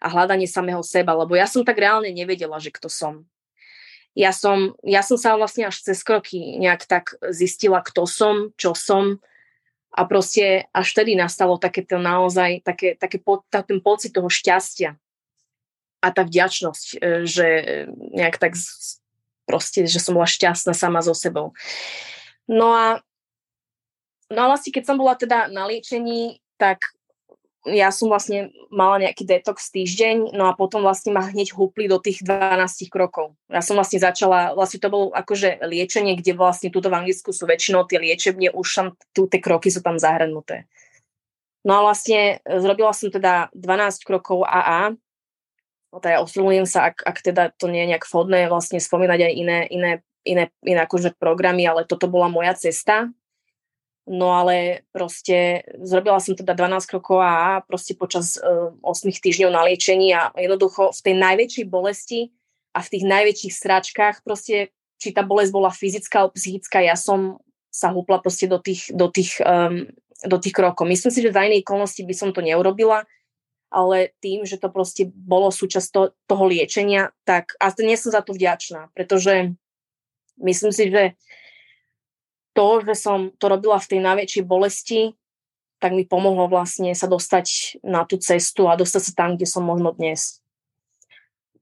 a 0.03 0.07
hľadanie 0.11 0.51
samého 0.51 0.83
seba, 0.83 1.15
lebo 1.15 1.39
ja 1.39 1.47
som 1.47 1.63
tak 1.63 1.79
reálne 1.79 2.11
nevedela, 2.11 2.59
že 2.59 2.75
kto 2.75 2.91
som 2.91 3.23
ja 4.13 4.33
som, 4.33 4.77
ja 4.85 5.01
som 5.01 5.17
sa 5.17 5.37
vlastne 5.41 5.69
až 5.69 5.81
cez 5.81 6.05
kroky 6.05 6.61
nejak 6.61 6.85
tak 6.85 7.17
zistila, 7.33 7.81
kto 7.81 8.05
som, 8.05 8.53
čo 8.61 8.77
som 8.77 9.21
a 9.93 10.09
proste 10.09 10.69
až 10.73 10.87
vtedy 10.97 11.17
nastalo 11.17 11.61
také 11.61 11.85
to 11.85 12.01
naozaj, 12.01 12.65
také, 12.65 12.97
také 12.97 13.21
po, 13.21 13.45
tá, 13.53 13.61
ten 13.61 13.81
pocit 13.81 14.13
toho 14.13 14.29
šťastia 14.29 14.97
a 16.03 16.09
tá 16.09 16.25
vďačnosť, 16.25 16.87
e, 16.97 17.25
že 17.29 17.47
nejak 18.17 18.41
tak 18.41 18.57
proste, 19.45 19.85
že 19.85 20.01
som 20.01 20.17
bola 20.17 20.29
šťastná 20.29 20.73
sama 20.73 21.05
so 21.05 21.13
sebou. 21.13 21.53
No 22.49 22.73
a, 22.73 23.05
no 24.33 24.39
a 24.41 24.47
vlastne 24.49 24.73
keď 24.73 24.85
som 24.93 24.97
bola 24.97 25.13
teda 25.17 25.53
na 25.53 25.69
liečení, 25.69 26.41
tak 26.57 26.85
ja 27.63 27.95
som 27.95 28.11
vlastne 28.11 28.51
mala 28.75 28.99
nejaký 28.99 29.23
detox 29.23 29.71
týždeň, 29.71 30.35
no 30.35 30.51
a 30.51 30.53
potom 30.59 30.83
vlastne 30.83 31.15
ma 31.15 31.23
hneď 31.23 31.55
húpli 31.55 31.87
do 31.87 32.03
tých 32.03 32.27
12 32.27 32.91
krokov. 32.91 33.39
Ja 33.47 33.63
som 33.63 33.79
vlastne 33.79 34.03
začala, 34.03 34.59
vlastne 34.59 34.83
to 34.83 34.91
bolo 34.91 35.15
akože 35.15 35.63
liečenie, 35.63 36.19
kde 36.19 36.35
vlastne 36.35 36.75
tuto 36.75 36.91
v 36.91 36.99
Anglicku 36.99 37.31
sú 37.31 37.47
väčšinou 37.47 37.87
tie 37.87 38.03
liečebne, 38.03 38.51
už 38.51 38.67
tam, 38.67 38.87
tu 39.15 39.31
tie 39.31 39.39
kroky 39.39 39.71
sú 39.71 39.79
tam 39.79 39.95
zahrnuté. 39.95 40.67
No 41.63 41.79
a 41.79 41.81
vlastne 41.87 42.43
zrobila 42.43 42.91
som 42.91 43.15
teda 43.15 43.47
12 43.55 44.03
krokov 44.03 44.43
AA, 44.43 44.99
no 45.95 45.97
teda 46.03 46.19
ospravedlňujem 46.27 46.67
sa, 46.67 46.91
ak, 46.91 47.07
ak 47.07 47.17
teda 47.23 47.55
to 47.55 47.71
nie 47.71 47.87
je 47.87 47.91
nejak 47.95 48.11
vhodné 48.11 48.51
vlastne 48.51 48.83
spomínať 48.83 49.21
aj 49.23 49.33
iné, 49.39 49.59
iné, 49.71 49.93
iné, 50.27 50.45
iné 50.67 50.81
akože 50.83 51.15
programy, 51.15 51.63
ale 51.63 51.87
toto 51.87 52.11
bola 52.11 52.27
moja 52.27 52.59
cesta, 52.59 53.15
No 54.03 54.35
ale 54.35 54.83
proste 54.91 55.63
zrobila 55.79 56.19
som 56.19 56.35
teda 56.35 56.59
12 56.59 56.91
krokov 56.91 57.23
a 57.23 57.63
proste 57.63 57.95
počas 57.95 58.35
uh, 58.35 58.75
e, 58.75 58.83
8 58.83 59.15
týždňov 59.15 59.51
na 59.55 59.63
liečení 59.63 60.11
a 60.11 60.35
jednoducho 60.35 60.91
v 60.91 61.01
tej 61.07 61.15
najväčšej 61.23 61.67
bolesti 61.71 62.35
a 62.75 62.83
v 62.83 62.91
tých 62.99 63.05
najväčších 63.07 63.55
sračkách 63.55 64.17
proste, 64.27 64.75
či 64.99 65.15
tá 65.15 65.23
bolesť 65.23 65.55
bola 65.55 65.71
fyzická 65.71 66.27
alebo 66.27 66.35
psychická, 66.35 66.83
ja 66.83 66.99
som 66.99 67.39
sa 67.71 67.95
húpla 67.95 68.19
proste 68.19 68.51
do 68.51 68.59
tých, 68.59 68.91
do 68.91 69.07
tých, 69.07 69.39
um, 69.39 69.87
do 70.27 70.37
tých 70.43 70.55
krokov. 70.55 70.83
Myslím 70.91 71.15
si, 71.15 71.23
že 71.23 71.31
za 71.31 71.47
inej 71.47 71.63
okolnosti 71.63 72.03
by 72.03 72.15
som 72.15 72.35
to 72.35 72.43
neurobila, 72.43 73.07
ale 73.71 74.13
tým, 74.19 74.43
že 74.45 74.59
to 74.59 74.69
proste 74.69 75.09
bolo 75.15 75.49
súčasť 75.49 75.89
to, 75.95 76.03
toho 76.27 76.45
liečenia, 76.51 77.15
tak 77.23 77.55
a 77.63 77.71
nie 77.81 77.97
som 77.97 78.13
za 78.13 78.21
to 78.21 78.35
vďačná, 78.35 78.93
pretože 78.93 79.55
myslím 80.43 80.73
si, 80.75 80.91
že 80.91 81.17
to, 82.53 82.85
že 82.85 82.95
som 82.97 83.33
to 83.37 83.49
robila 83.49 83.81
v 83.81 83.89
tej 83.89 84.01
najväčšej 84.01 84.45
bolesti, 84.45 85.01
tak 85.83 85.99
mi 85.99 86.07
pomohlo 86.07 86.47
vlastne 86.47 86.95
sa 86.95 87.11
dostať 87.11 87.79
na 87.83 88.07
tú 88.07 88.15
cestu 88.23 88.71
a 88.71 88.79
dostať 88.79 89.03
sa 89.03 89.13
tam, 89.19 89.35
kde 89.35 89.51
som 89.51 89.67
možno 89.67 89.91
dnes. 89.91 90.39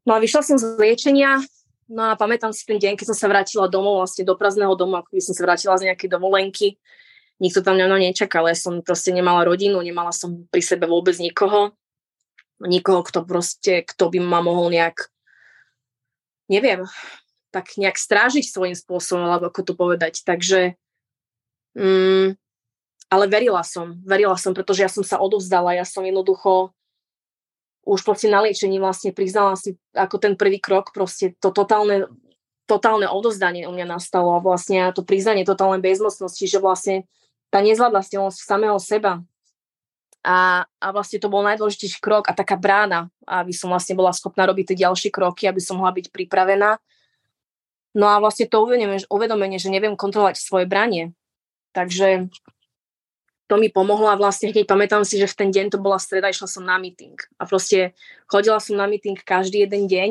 No 0.04 0.12
a 0.12 0.20
vyšla 0.20 0.44
som 0.44 0.56
z 0.61 0.76
liečenia, 0.76 1.40
no 1.88 2.12
a 2.12 2.18
pamätám 2.20 2.52
si 2.52 2.68
ten 2.68 2.76
deň, 2.76 3.00
keď 3.00 3.14
som 3.14 3.16
sa 3.16 3.32
vrátila 3.32 3.70
domov, 3.73 4.04
vlastne 4.04 4.28
do 4.28 4.37
prázdneho 4.37 4.76
domu, 4.76 5.00
ako 5.00 5.09
by 5.16 5.23
som 5.25 5.32
sa 5.32 5.42
vrátila 5.49 5.80
z 5.80 5.88
nejakej 5.88 6.09
dovolenky. 6.12 6.76
Nikto 7.40 7.64
tam 7.64 7.80
mňa 7.80 8.12
nečakal, 8.12 8.44
ja 8.44 8.52
som 8.52 8.85
proste 8.85 9.16
nemala 9.16 9.40
rodinu, 9.49 9.80
nemala 9.80 10.12
som 10.12 10.44
pri 10.52 10.61
sebe 10.61 10.85
vôbec 10.85 11.16
nikoho. 11.16 11.73
Nikoho, 12.61 13.00
kto 13.00 13.25
proste, 13.25 13.88
kto 13.88 14.12
by 14.12 14.20
ma 14.20 14.44
mohol 14.44 14.68
nejak, 14.68 15.09
neviem, 16.52 16.85
tak 17.50 17.75
nejak 17.76 17.99
strážiť 17.99 18.47
svojím 18.47 18.78
spôsobom, 18.78 19.26
alebo 19.26 19.50
ako 19.50 19.62
to 19.62 19.75
povedať. 19.75 20.23
Takže, 20.23 20.78
mm, 21.75 22.38
ale 23.11 23.25
verila 23.26 23.66
som, 23.66 23.99
verila 24.07 24.38
som, 24.38 24.54
pretože 24.54 24.87
ja 24.87 24.90
som 24.90 25.02
sa 25.02 25.19
odovzdala, 25.19 25.75
ja 25.75 25.87
som 25.87 26.07
jednoducho 26.07 26.71
už 27.85 28.07
proste 28.07 28.30
na 28.30 28.45
liečení 28.45 28.78
vlastne 28.78 29.11
priznala 29.11 29.57
si 29.57 29.75
ako 29.97 30.21
ten 30.21 30.38
prvý 30.38 30.62
krok, 30.62 30.95
proste 30.95 31.35
to 31.42 31.50
totálne, 31.50 32.07
totálne 32.69 33.09
odozdanie 33.09 33.66
u 33.66 33.73
mňa 33.75 33.99
nastalo 33.99 34.37
a 34.37 34.45
vlastne 34.45 34.95
to 34.95 35.02
priznanie 35.02 35.42
totálnej 35.42 35.83
bezmocnosti, 35.83 36.45
že 36.47 36.62
vlastne 36.62 37.09
tá 37.50 37.59
nezvládlastelnosť 37.64 38.38
samého 38.47 38.78
seba 38.78 39.25
a, 40.21 40.69
a 40.69 40.87
vlastne 40.92 41.16
to 41.16 41.33
bol 41.33 41.40
najdôležitejší 41.40 41.99
krok 42.04 42.28
a 42.28 42.37
taká 42.37 42.61
brána, 42.61 43.09
aby 43.25 43.57
som 43.57 43.73
vlastne 43.73 43.97
bola 43.97 44.12
schopná 44.12 44.45
robiť 44.45 44.73
tie 44.73 44.87
ďalšie 44.87 45.11
kroky, 45.11 45.49
aby 45.49 45.59
som 45.59 45.80
mohla 45.80 45.97
byť 45.97 46.12
pripravená. 46.12 46.76
No 47.94 48.06
a 48.06 48.23
vlastne 48.23 48.47
to 48.47 48.62
uvedomenie, 48.62 49.02
uvedomenie 49.11 49.59
že 49.59 49.73
neviem 49.73 49.99
kontrolovať 49.99 50.38
svoje 50.38 50.66
branie. 50.70 51.11
Takže 51.75 52.30
to 53.50 53.59
mi 53.59 53.66
pomohlo 53.66 54.06
a 54.06 54.18
vlastne 54.18 54.54
keď 54.54 54.62
pamätám 54.62 55.02
si, 55.02 55.18
že 55.18 55.26
v 55.26 55.38
ten 55.38 55.50
deň 55.50 55.75
to 55.75 55.78
bola 55.82 55.99
streda, 55.99 56.30
išla 56.30 56.47
som 56.47 56.62
na 56.62 56.78
meeting 56.78 57.18
a 57.35 57.47
proste 57.50 57.99
chodila 58.30 58.62
som 58.62 58.78
na 58.78 58.87
meeting 58.87 59.18
každý 59.18 59.66
jeden 59.66 59.90
deň 59.90 60.11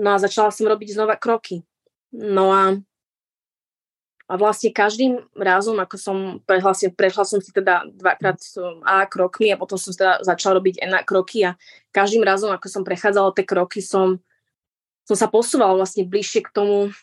no 0.00 0.08
a 0.14 0.18
začala 0.18 0.50
som 0.54 0.66
robiť 0.66 0.94
znova 0.94 1.18
kroky. 1.18 1.62
No 2.10 2.50
a, 2.50 2.78
a 4.26 4.32
vlastne 4.34 4.74
každým 4.74 5.22
razom, 5.36 5.78
ako 5.78 5.96
som 5.98 6.16
prehla, 6.48 6.74
prešla 6.94 7.24
som 7.26 7.38
si 7.38 7.50
teda 7.54 7.86
dvakrát 7.94 8.38
A 8.86 9.06
krokmi 9.06 9.50
a 9.54 9.60
potom 9.60 9.78
som 9.78 9.94
teda 9.94 10.22
začala 10.22 10.58
robiť 10.58 10.82
N 10.82 10.94
kroky 11.06 11.46
a 11.46 11.54
každým 11.94 12.22
razom, 12.22 12.50
ako 12.50 12.66
som 12.66 12.82
prechádzala 12.82 13.34
tie 13.34 13.46
kroky, 13.46 13.78
som, 13.82 14.18
som 15.10 15.18
sa 15.18 15.26
posúvala 15.26 15.74
vlastne 15.74 16.06
bližšie 16.06 16.46
k 16.46 16.54
tomu, 16.54 16.94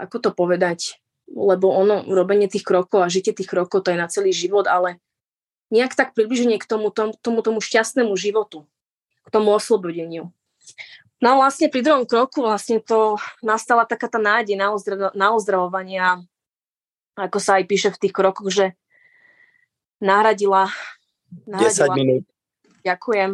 ako 0.00 0.16
to 0.16 0.30
povedať, 0.32 0.96
lebo 1.28 1.68
ono, 1.68 2.00
robenie 2.08 2.48
tých 2.48 2.64
krokov 2.64 3.04
a 3.04 3.12
žitie 3.12 3.36
tých 3.36 3.52
krokov, 3.52 3.84
to 3.84 3.92
je 3.92 4.00
na 4.00 4.08
celý 4.08 4.32
život, 4.32 4.64
ale 4.64 4.96
nejak 5.68 5.92
tak 5.92 6.16
približenie 6.16 6.56
k 6.56 6.64
tomu, 6.64 6.88
tomu, 6.88 7.12
tomu, 7.20 7.44
tomu 7.44 7.60
šťastnému 7.60 8.16
životu, 8.16 8.64
k 9.20 9.28
tomu 9.28 9.52
oslobodeniu. 9.52 10.32
No 11.20 11.36
a 11.36 11.44
vlastne 11.44 11.68
pri 11.68 11.84
druhom 11.84 12.08
kroku 12.08 12.40
vlastne 12.40 12.80
to 12.80 13.20
nastala 13.44 13.84
taká 13.84 14.08
tá 14.08 14.16
nádej 14.16 14.56
na, 14.56 14.72
ozdrav, 14.72 15.12
na 15.12 15.36
ozdravovanie 15.36 16.00
ako 17.16 17.38
sa 17.40 17.60
aj 17.60 17.64
píše 17.64 17.88
v 17.92 18.00
tých 18.00 18.14
krokoch, 18.16 18.48
že 18.52 18.76
nahradila, 20.00 20.68
nahradila 21.48 21.88
10 21.92 22.00
minút. 22.00 22.24
Ďakujem. 22.84 23.30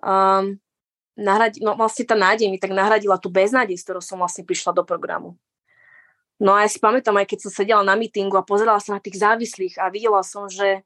Um, 0.00 0.60
nahradi, 1.20 1.60
no 1.60 1.76
vlastne 1.76 2.08
tá 2.08 2.16
nádej 2.16 2.48
mi 2.48 2.56
tak 2.56 2.72
nahradila 2.72 3.20
tú 3.20 3.28
beznádej, 3.28 3.76
s 3.76 3.84
ktorou 3.84 4.00
som 4.00 4.18
vlastne 4.18 4.42
prišla 4.42 4.72
do 4.72 4.82
programu. 4.82 5.36
No 6.40 6.56
a 6.56 6.64
ja 6.64 6.68
si 6.72 6.80
pamätám, 6.80 7.20
aj 7.20 7.28
keď 7.28 7.38
som 7.44 7.52
sedela 7.52 7.84
na 7.84 7.92
mítingu 7.92 8.40
a 8.40 8.46
pozerala 8.46 8.80
sa 8.80 8.96
na 8.96 9.00
tých 9.04 9.20
závislých 9.20 9.76
a 9.76 9.92
videla 9.92 10.24
som, 10.24 10.48
že, 10.48 10.80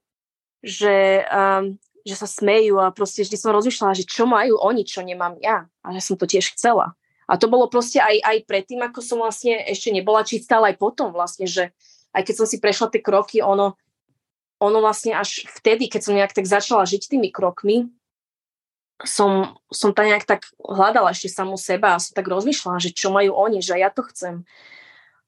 že, 0.66 1.22
um, 1.30 1.78
že 2.02 2.14
sa 2.18 2.26
smejú 2.26 2.82
a 2.82 2.90
proste 2.90 3.22
vždy 3.22 3.38
som 3.38 3.54
rozmýšľala, 3.54 3.94
že 3.94 4.02
čo 4.02 4.26
majú 4.26 4.58
oni, 4.58 4.82
čo 4.82 5.06
nemám 5.06 5.38
ja. 5.38 5.70
A 5.86 5.94
že 5.94 6.02
som 6.02 6.18
to 6.18 6.26
tiež 6.26 6.58
chcela. 6.58 6.98
A 7.30 7.38
to 7.38 7.46
bolo 7.46 7.70
proste 7.70 8.02
aj, 8.02 8.18
aj 8.20 8.38
predtým, 8.50 8.82
ako 8.82 8.98
som 8.98 9.22
vlastne 9.22 9.62
ešte 9.64 9.94
nebola 9.94 10.26
čistá, 10.26 10.58
ale 10.58 10.74
aj 10.74 10.82
potom 10.82 11.14
vlastne, 11.14 11.46
že 11.46 11.70
aj 12.10 12.22
keď 12.26 12.34
som 12.34 12.46
si 12.50 12.58
prešla 12.58 12.90
tie 12.90 13.00
kroky, 13.00 13.38
ono, 13.38 13.78
ono 14.58 14.78
vlastne 14.82 15.14
až 15.14 15.46
vtedy, 15.62 15.86
keď 15.86 16.00
som 16.02 16.18
nejak 16.18 16.34
tak 16.34 16.50
začala 16.50 16.82
žiť 16.82 17.14
tými 17.14 17.30
krokmi, 17.30 17.88
som, 19.02 19.58
som 19.74 19.90
tam 19.90 20.06
nejak 20.06 20.22
tak 20.22 20.46
hľadala 20.62 21.10
ešte 21.10 21.26
samú 21.26 21.58
seba 21.58 21.98
a 21.98 22.02
som 22.02 22.14
tak 22.14 22.30
rozmýšľala, 22.30 22.78
že 22.78 22.94
čo 22.94 23.10
majú 23.10 23.34
oni, 23.34 23.58
že 23.58 23.74
ja 23.74 23.90
to 23.90 24.06
chcem. 24.06 24.46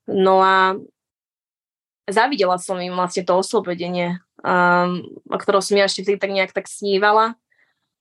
No 0.06 0.38
a 0.38 0.78
zavidela 2.06 2.62
som 2.62 2.78
im 2.78 2.94
vlastne 2.94 3.26
to 3.26 3.34
oslobodenie, 3.34 4.22
um, 4.46 5.02
o 5.26 5.38
ktorom 5.38 5.58
som 5.58 5.74
ja 5.74 5.90
ešte 5.90 6.06
vtedy 6.06 6.18
tak 6.22 6.30
nejak 6.30 6.54
tak 6.54 6.70
snívala. 6.70 7.34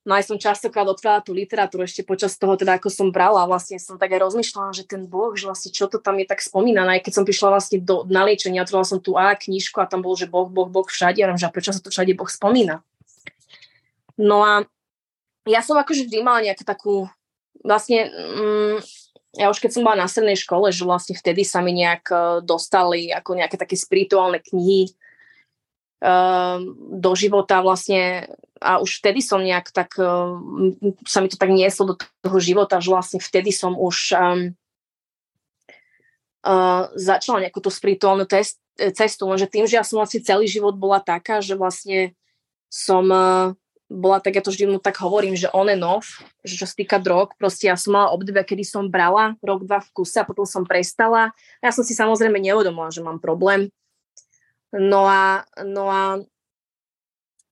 No 0.06 0.14
aj 0.14 0.30
som 0.30 0.38
častokrát 0.38 0.86
otvorila 0.86 1.18
tú 1.26 1.34
literatúru 1.34 1.82
ešte 1.82 2.06
počas 2.06 2.38
toho, 2.38 2.54
teda 2.54 2.78
ako 2.78 2.94
som 2.94 3.10
brala, 3.10 3.50
vlastne 3.50 3.82
som 3.82 3.98
tak 3.98 4.14
aj 4.14 4.22
rozmýšľala, 4.22 4.78
že 4.78 4.86
ten 4.86 5.10
Boh, 5.10 5.34
že 5.34 5.50
vlastne 5.50 5.74
čo 5.74 5.90
to 5.90 5.98
tam 5.98 6.22
je 6.22 6.30
tak 6.30 6.46
spomínané, 6.46 7.02
aj 7.02 7.10
keď 7.10 7.14
som 7.18 7.26
prišla 7.26 7.58
vlastne 7.58 7.82
do 7.82 8.06
naliečenia, 8.06 8.62
otvorila 8.62 8.86
som 8.86 9.02
tú 9.02 9.18
A 9.18 9.34
knižku 9.34 9.82
a 9.82 9.90
tam 9.90 10.06
bolo, 10.06 10.14
že 10.14 10.30
Boh, 10.30 10.46
Boh, 10.46 10.70
Boh 10.70 10.86
všade, 10.86 11.26
ja 11.26 11.34
že 11.34 11.50
prečo 11.50 11.74
sa 11.74 11.82
to 11.82 11.90
všade 11.90 12.14
Boh 12.14 12.30
spomína. 12.30 12.86
No 14.22 14.46
a 14.46 14.70
ja 15.46 15.62
som 15.62 15.78
akože 15.78 16.10
vždy 16.10 16.26
mala 16.26 16.42
nejakú 16.42 16.66
takú, 16.66 17.10
vlastne 17.62 18.10
mm, 18.10 18.76
ja 19.36 19.52
už 19.52 19.60
keď 19.60 19.72
som 19.76 19.84
bola 19.84 20.04
na 20.04 20.10
strednej 20.10 20.40
škole, 20.40 20.72
že 20.72 20.88
vlastne 20.88 21.14
vtedy 21.14 21.44
sa 21.44 21.60
mi 21.60 21.76
nejak 21.76 22.06
e, 22.08 22.18
dostali 22.42 23.12
ako 23.12 23.36
nejaké 23.36 23.60
také 23.60 23.76
spirituálne 23.76 24.40
knihy 24.40 24.96
um, 26.00 26.76
do 27.00 27.12
života 27.16 27.60
vlastne. 27.60 28.32
A 28.64 28.80
už 28.80 29.04
vtedy 29.04 29.20
som 29.20 29.44
nejak 29.44 29.70
tak, 29.76 30.00
um, 30.00 30.74
sa 31.04 31.20
mi 31.20 31.28
to 31.28 31.36
tak 31.36 31.52
nieslo 31.52 31.94
do 31.94 31.96
toho 32.24 32.40
života, 32.40 32.80
že 32.80 32.90
vlastne 32.90 33.20
vtedy 33.20 33.52
som 33.52 33.76
už 33.76 34.16
um, 34.16 34.56
uh, 36.48 36.88
začala 36.96 37.44
nejakú 37.44 37.60
tú 37.60 37.68
spirituálnu 37.68 38.24
test, 38.24 38.64
cestu, 38.96 39.28
lenže 39.28 39.52
tým, 39.52 39.68
že 39.68 39.76
ja 39.76 39.84
som 39.84 40.00
vlastne 40.00 40.24
celý 40.24 40.48
život 40.48 40.80
bola 40.80 41.04
taká, 41.04 41.44
že 41.44 41.60
vlastne 41.60 42.16
som 42.72 43.04
uh, 43.12 43.52
bola 43.86 44.18
tak, 44.18 44.34
ja 44.34 44.42
to 44.42 44.50
vždy 44.50 44.66
mu 44.66 44.78
tak 44.82 44.98
hovorím, 44.98 45.38
že 45.38 45.52
on 45.54 45.70
and 45.70 45.86
off, 45.86 46.26
že 46.42 46.58
čo 46.58 46.66
sa 46.66 46.74
týka 46.74 46.98
drog, 46.98 47.38
proste 47.38 47.70
ja 47.70 47.78
som 47.78 47.94
mala 47.94 48.10
obdobie, 48.18 48.42
kedy 48.42 48.66
som 48.66 48.90
brala 48.90 49.38
rok, 49.46 49.66
dva 49.66 49.78
v 49.78 49.90
kuse 49.94 50.18
a 50.22 50.28
potom 50.28 50.46
som 50.46 50.66
prestala. 50.66 51.38
Ja 51.62 51.70
som 51.70 51.86
si 51.86 51.94
samozrejme 51.94 52.42
neuvedomila, 52.42 52.90
že 52.90 53.06
mám 53.06 53.22
problém. 53.22 53.70
No 54.74 55.06
a, 55.06 55.46
no 55.62 55.88
a, 55.88 56.20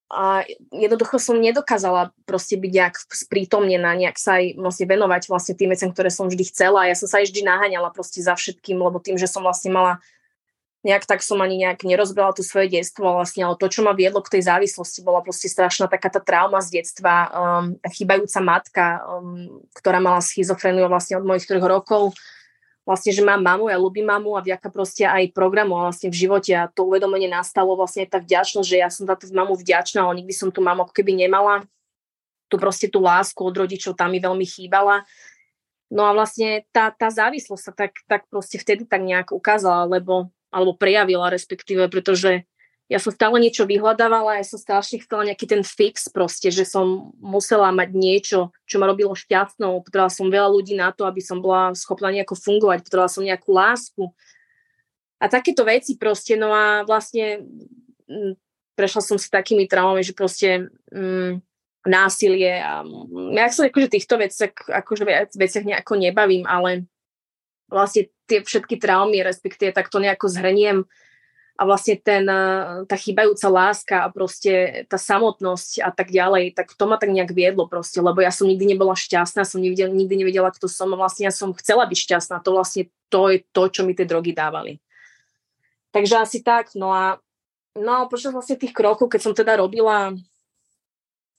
a 0.09 0.43
jednoducho 0.73 1.21
som 1.21 1.37
nedokázala 1.37 2.11
proste 2.25 2.57
byť 2.57 2.71
nejak 2.73 2.95
sprítomnená, 3.13 3.93
nejak 3.93 4.17
sa 4.17 4.41
aj 4.41 4.57
vlastne 4.57 4.89
venovať 4.89 5.29
vlastne 5.29 5.53
tým 5.53 5.69
veciam, 5.69 5.93
ktoré 5.93 6.09
som 6.09 6.25
vždy 6.25 6.49
chcela. 6.49 6.89
Ja 6.89 6.97
som 6.97 7.05
sa 7.05 7.21
aj 7.21 7.29
vždy 7.29 7.45
naháňala 7.45 7.93
proste 7.93 8.25
za 8.25 8.33
všetkým, 8.33 8.81
lebo 8.81 8.97
tým, 8.97 9.21
že 9.21 9.29
som 9.29 9.45
vlastne 9.45 9.69
mala 9.69 10.01
nejak 10.83 11.07
tak 11.07 11.23
som 11.23 11.39
ani 11.39 11.63
nejak 11.63 11.87
nerozbrala 11.87 12.35
to 12.35 12.43
svoje 12.43 12.67
detstvo 12.67 13.07
vlastne, 13.07 13.47
ale 13.47 13.55
to, 13.55 13.71
čo 13.71 13.87
ma 13.87 13.95
viedlo 13.95 14.19
k 14.19 14.37
tej 14.37 14.51
závislosti, 14.51 14.99
bola 14.99 15.23
proste 15.23 15.47
strašná 15.47 15.87
taká 15.87 16.11
tá 16.11 16.19
trauma 16.19 16.59
z 16.59 16.83
detstva, 16.83 17.31
um, 17.31 17.79
chýbajúca 17.87 18.39
matka, 18.43 18.85
um, 19.07 19.63
ktorá 19.79 20.03
mala 20.03 20.19
schizofreniu 20.19 20.91
vlastne 20.91 21.15
od 21.15 21.23
mojich 21.23 21.47
troch 21.47 21.63
rokov, 21.63 22.11
vlastne, 22.83 23.15
že 23.15 23.23
mám 23.23 23.39
mamu, 23.39 23.71
ja 23.71 23.79
ľúbim 23.79 24.03
mamu 24.03 24.35
a 24.35 24.43
vďaka 24.43 24.67
proste 24.67 25.07
aj 25.07 25.31
programu 25.31 25.79
vlastne 25.79 26.11
v 26.11 26.19
živote 26.19 26.51
a 26.51 26.67
to 26.67 26.83
uvedomenie 26.83 27.31
nastalo 27.31 27.79
vlastne 27.79 28.03
tá 28.03 28.19
vďačnosť, 28.19 28.67
že 28.67 28.77
ja 28.83 28.91
som 28.91 29.07
za 29.07 29.15
tú 29.15 29.31
mamu 29.31 29.55
vďačná, 29.55 30.03
ale 30.03 30.19
nikdy 30.19 30.35
som 30.35 30.51
tú 30.51 30.59
mamu 30.59 30.83
ako 30.83 30.91
keby 30.91 31.15
nemala, 31.15 31.63
tu 32.51 32.59
proste 32.59 32.91
tú 32.91 32.99
lásku 32.99 33.39
od 33.39 33.55
rodičov 33.55 33.95
tam 33.95 34.11
mi 34.11 34.19
veľmi 34.19 34.43
chýbala. 34.43 35.07
No 35.87 36.03
a 36.03 36.11
vlastne 36.11 36.67
tá, 36.75 36.91
tá 36.91 37.07
závislosť 37.07 37.63
sa 37.63 37.71
tak, 37.71 37.95
tak 38.03 38.27
proste 38.27 38.59
vtedy 38.59 38.83
tak 38.83 38.99
nejak 38.99 39.31
ukázala, 39.31 39.87
lebo 39.87 40.27
alebo 40.53 40.77
prejavila 40.77 41.33
respektíve, 41.33 41.89
pretože 41.89 42.45
ja 42.91 42.99
som 42.99 43.15
stále 43.15 43.41
niečo 43.41 43.65
vyhľadávala, 43.65 44.37
ja 44.37 44.45
som 44.45 44.59
strašne 44.59 45.01
chcela 45.01 45.25
nejaký 45.25 45.49
ten 45.49 45.63
fix 45.65 46.11
proste, 46.11 46.53
že 46.53 46.67
som 46.67 47.15
musela 47.17 47.73
mať 47.73 47.89
niečo, 47.95 48.53
čo 48.67 48.77
ma 48.77 48.85
robilo 48.85 49.17
šťastnou, 49.17 49.81
potrebovala 49.81 50.13
som 50.13 50.27
veľa 50.29 50.49
ľudí 50.51 50.75
na 50.77 50.93
to, 50.93 51.07
aby 51.07 51.23
som 51.23 51.39
bola 51.41 51.73
schopná 51.73 52.13
nejako 52.13 52.37
fungovať, 52.37 52.85
potrebovala 52.85 53.09
som 53.09 53.25
nejakú 53.25 53.49
lásku. 53.49 54.03
A 55.17 55.31
takéto 55.31 55.63
veci 55.65 55.95
proste, 55.97 56.35
no 56.35 56.51
a 56.51 56.83
vlastne 56.83 57.47
mm, 58.05 58.35
prešla 58.75 59.01
som 59.01 59.17
si 59.17 59.31
takými 59.31 59.65
traumami, 59.65 60.03
že 60.03 60.13
proste 60.13 60.67
m, 60.91 61.01
mm, 61.01 61.31
násilie 61.87 62.59
a 62.59 62.83
mm, 62.83 63.31
ja 63.31 63.47
sa 63.47 63.71
akože 63.71 63.95
týchto 63.95 64.19
veciach, 64.19 64.69
akože 64.69 65.03
veciach 65.33 65.65
nejako 65.65 65.97
nebavím, 65.97 66.43
ale 66.43 66.85
vlastne 67.73 68.13
tie 68.29 68.45
všetky 68.45 68.77
traumy, 68.77 69.25
respektíve 69.25 69.73
tak 69.73 69.89
to 69.89 69.97
nejako 69.97 70.29
zhrniem 70.29 70.85
a 71.53 71.61
vlastne 71.69 71.97
ten, 72.01 72.25
eh, 72.25 72.85
tá 72.89 72.95
chýbajúca 72.97 73.47
láska 73.49 73.95
a 74.05 74.11
proste 74.13 74.85
tá 74.89 74.97
samotnosť 74.97 75.85
a 75.85 75.91
tak 75.93 76.09
ďalej, 76.09 76.57
tak 76.57 76.73
to 76.73 76.85
ma 76.89 76.97
tak 76.97 77.13
nejak 77.13 77.29
viedlo 77.29 77.69
proste, 77.69 78.01
lebo 78.01 78.21
ja 78.21 78.33
som 78.33 78.49
nikdy 78.49 78.73
nebola 78.73 78.97
šťastná, 78.97 79.45
som 79.45 79.61
nikdy, 79.61 79.85
nikdy 79.89 80.25
nevedela, 80.25 80.49
kto 80.49 80.65
som 80.65 80.89
a 80.93 80.97
vlastne 80.97 81.29
ja 81.29 81.33
som 81.33 81.53
chcela 81.53 81.85
byť 81.85 81.97
šťastná, 81.97 82.41
to 82.41 82.57
vlastne 82.57 82.89
to 83.13 83.29
je 83.29 83.45
to, 83.53 83.63
čo 83.69 83.81
mi 83.85 83.93
tie 83.93 84.09
drogy 84.09 84.33
dávali. 84.33 84.81
Takže 85.93 86.25
asi 86.25 86.41
tak, 86.41 86.73
no 86.73 86.89
a 86.89 87.21
no 87.77 88.01
a 88.01 88.09
počas 88.09 88.33
vlastne 88.33 88.57
tých 88.57 88.73
krokov, 88.73 89.09
keď 89.09 89.21
som 89.21 89.33
teda 89.37 89.57
robila 89.57 90.13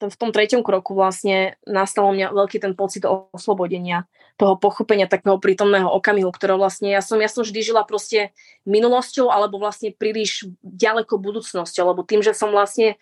v 0.03 0.17
tom 0.19 0.35
treťom 0.35 0.67
kroku 0.67 0.93
vlastne 0.93 1.55
nastalo 1.65 2.11
mňa 2.11 2.35
veľký 2.35 2.59
ten 2.59 2.75
pocit 2.75 3.07
oslobodenia, 3.07 4.11
toho 4.35 4.59
pochopenia 4.59 5.07
takého 5.07 5.39
prítomného 5.39 5.87
okamihu, 5.87 6.27
ktorého 6.35 6.59
vlastne 6.59 6.91
ja 6.91 6.99
som, 6.99 7.23
ja 7.23 7.31
som 7.31 7.47
vždy 7.47 7.61
žila 7.63 7.87
proste 7.87 8.35
minulosťou 8.67 9.31
alebo 9.31 9.63
vlastne 9.63 9.95
príliš 9.95 10.51
ďaleko 10.67 11.23
budúcnosťou, 11.23 11.95
lebo 11.95 12.03
tým, 12.03 12.19
že 12.19 12.35
som 12.35 12.51
vlastne 12.51 12.99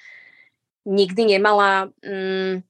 nikdy 0.85 1.39
nemala 1.39 1.89
mm, 2.05 2.61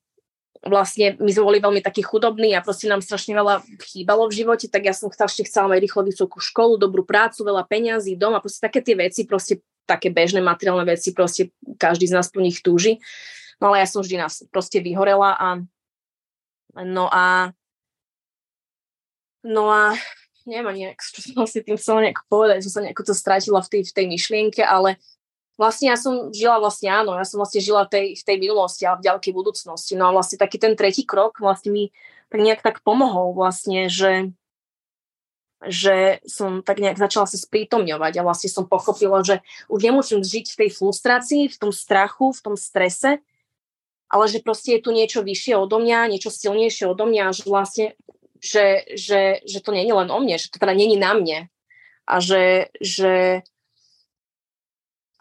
vlastne 0.62 1.19
my 1.19 1.31
sme 1.35 1.43
boli 1.43 1.59
veľmi 1.59 1.83
takí 1.83 2.07
chudobní 2.07 2.55
a 2.55 2.62
proste 2.62 2.87
nám 2.87 3.02
strašne 3.02 3.35
veľa 3.35 3.67
chýbalo 3.83 4.31
v 4.31 4.37
živote, 4.47 4.71
tak 4.71 4.87
ja 4.87 4.95
som 4.95 5.11
strašne 5.11 5.43
chcela 5.43 5.67
mať 5.67 5.83
rýchlo 5.83 6.07
vysokú 6.07 6.38
školu, 6.38 6.79
dobrú 6.79 7.02
prácu, 7.02 7.43
veľa 7.43 7.67
peňazí, 7.67 8.14
dom 8.14 8.38
a 8.38 8.43
proste 8.43 8.62
také 8.62 8.79
tie 8.79 8.95
veci, 8.95 9.26
proste 9.26 9.59
také 9.91 10.14
bežné 10.14 10.38
materiálne 10.38 10.87
veci, 10.87 11.11
proste 11.11 11.50
každý 11.83 12.07
z 12.07 12.14
nás 12.14 12.31
po 12.31 12.38
nich 12.38 12.62
túži. 12.62 13.02
No 13.62 13.71
ale 13.71 13.87
ja 13.87 13.87
som 13.87 14.02
vždy 14.02 14.19
nás 14.19 14.42
proste 14.50 14.83
vyhorela 14.83 15.38
a 15.38 15.49
no 16.83 17.07
a 17.07 17.54
no 19.47 19.71
a 19.71 19.95
neviem 20.42 20.66
ani, 20.66 20.83
čo 20.99 21.23
som 21.23 21.38
vlastne 21.38 21.62
tým 21.62 21.78
chcela 21.78 22.02
nejako 22.02 22.26
povedať, 22.26 22.66
som 22.66 22.75
sa 22.75 22.83
nejako 22.83 23.07
to 23.07 23.14
strátila 23.14 23.62
v 23.62 23.71
tej, 23.71 23.83
v 23.87 23.95
tej 23.95 24.07
myšlienke, 24.11 24.62
ale 24.66 24.99
vlastne 25.54 25.95
ja 25.95 25.97
som 25.97 26.35
žila 26.35 26.59
vlastne 26.59 26.90
áno, 26.90 27.14
ja 27.14 27.23
som 27.23 27.38
vlastne 27.38 27.62
žila 27.62 27.87
v 27.87 27.95
tej, 27.95 28.07
v 28.19 28.23
tej 28.26 28.37
minulosti 28.42 28.83
a 28.83 28.99
v 28.99 29.07
ďalkej 29.07 29.31
budúcnosti. 29.31 29.95
No 29.95 30.11
a 30.11 30.14
vlastne 30.19 30.42
taký 30.42 30.59
ten 30.59 30.75
tretí 30.75 31.07
krok 31.07 31.38
vlastne 31.38 31.71
mi 31.71 31.95
tak 32.35 32.42
nejak 32.42 32.66
tak 32.66 32.83
pomohol 32.83 33.31
vlastne, 33.31 33.87
že 33.87 34.35
že 35.62 36.19
som 36.26 36.59
tak 36.59 36.83
nejak 36.83 36.99
začala 36.99 37.23
sa 37.31 37.38
sprítomňovať 37.38 38.19
a 38.19 38.26
vlastne 38.26 38.50
som 38.50 38.66
pochopila, 38.66 39.23
že 39.23 39.38
už 39.71 39.78
nemusím 39.78 40.19
žiť 40.19 40.50
v 40.50 40.59
tej 40.66 40.71
frustrácii, 40.75 41.54
v 41.54 41.54
tom 41.54 41.71
strachu, 41.71 42.35
v 42.35 42.40
tom 42.42 42.59
strese, 42.59 43.23
ale 44.12 44.28
že 44.28 44.45
proste 44.45 44.76
je 44.76 44.85
tu 44.85 44.92
niečo 44.92 45.25
vyššie 45.25 45.57
odo 45.57 45.81
mňa, 45.81 46.12
niečo 46.12 46.28
silnejšie 46.28 46.85
odo 46.92 47.09
mňa, 47.09 47.33
že 47.33 47.42
vlastne, 47.49 47.87
že, 48.45 48.85
že, 48.92 49.40
že 49.49 49.59
to 49.64 49.73
je 49.73 49.88
len 49.88 50.09
o 50.12 50.19
mne, 50.21 50.37
že 50.37 50.52
to 50.52 50.61
teda 50.61 50.76
není 50.76 51.00
na 51.00 51.16
mne 51.16 51.49
a 52.04 52.21
že, 52.21 52.69
že 52.76 53.40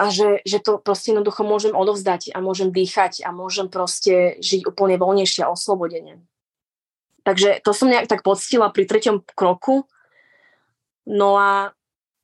a 0.02 0.10
že, 0.10 0.42
že 0.42 0.58
to 0.58 0.82
proste 0.82 1.14
jednoducho 1.14 1.46
môžem 1.46 1.78
odovzdať 1.78 2.34
a 2.34 2.42
môžem 2.42 2.74
dýchať 2.74 3.22
a 3.22 3.30
môžem 3.30 3.70
proste 3.70 4.42
žiť 4.42 4.66
úplne 4.66 4.98
voľnejšie 4.98 5.46
a 5.46 5.54
oslobodenie. 5.54 6.26
Takže 7.22 7.62
to 7.62 7.70
som 7.70 7.86
nejak 7.86 8.10
tak 8.10 8.26
poctila 8.26 8.74
pri 8.74 8.90
treťom 8.90 9.22
kroku. 9.38 9.86
No 11.06 11.38
a 11.38 11.78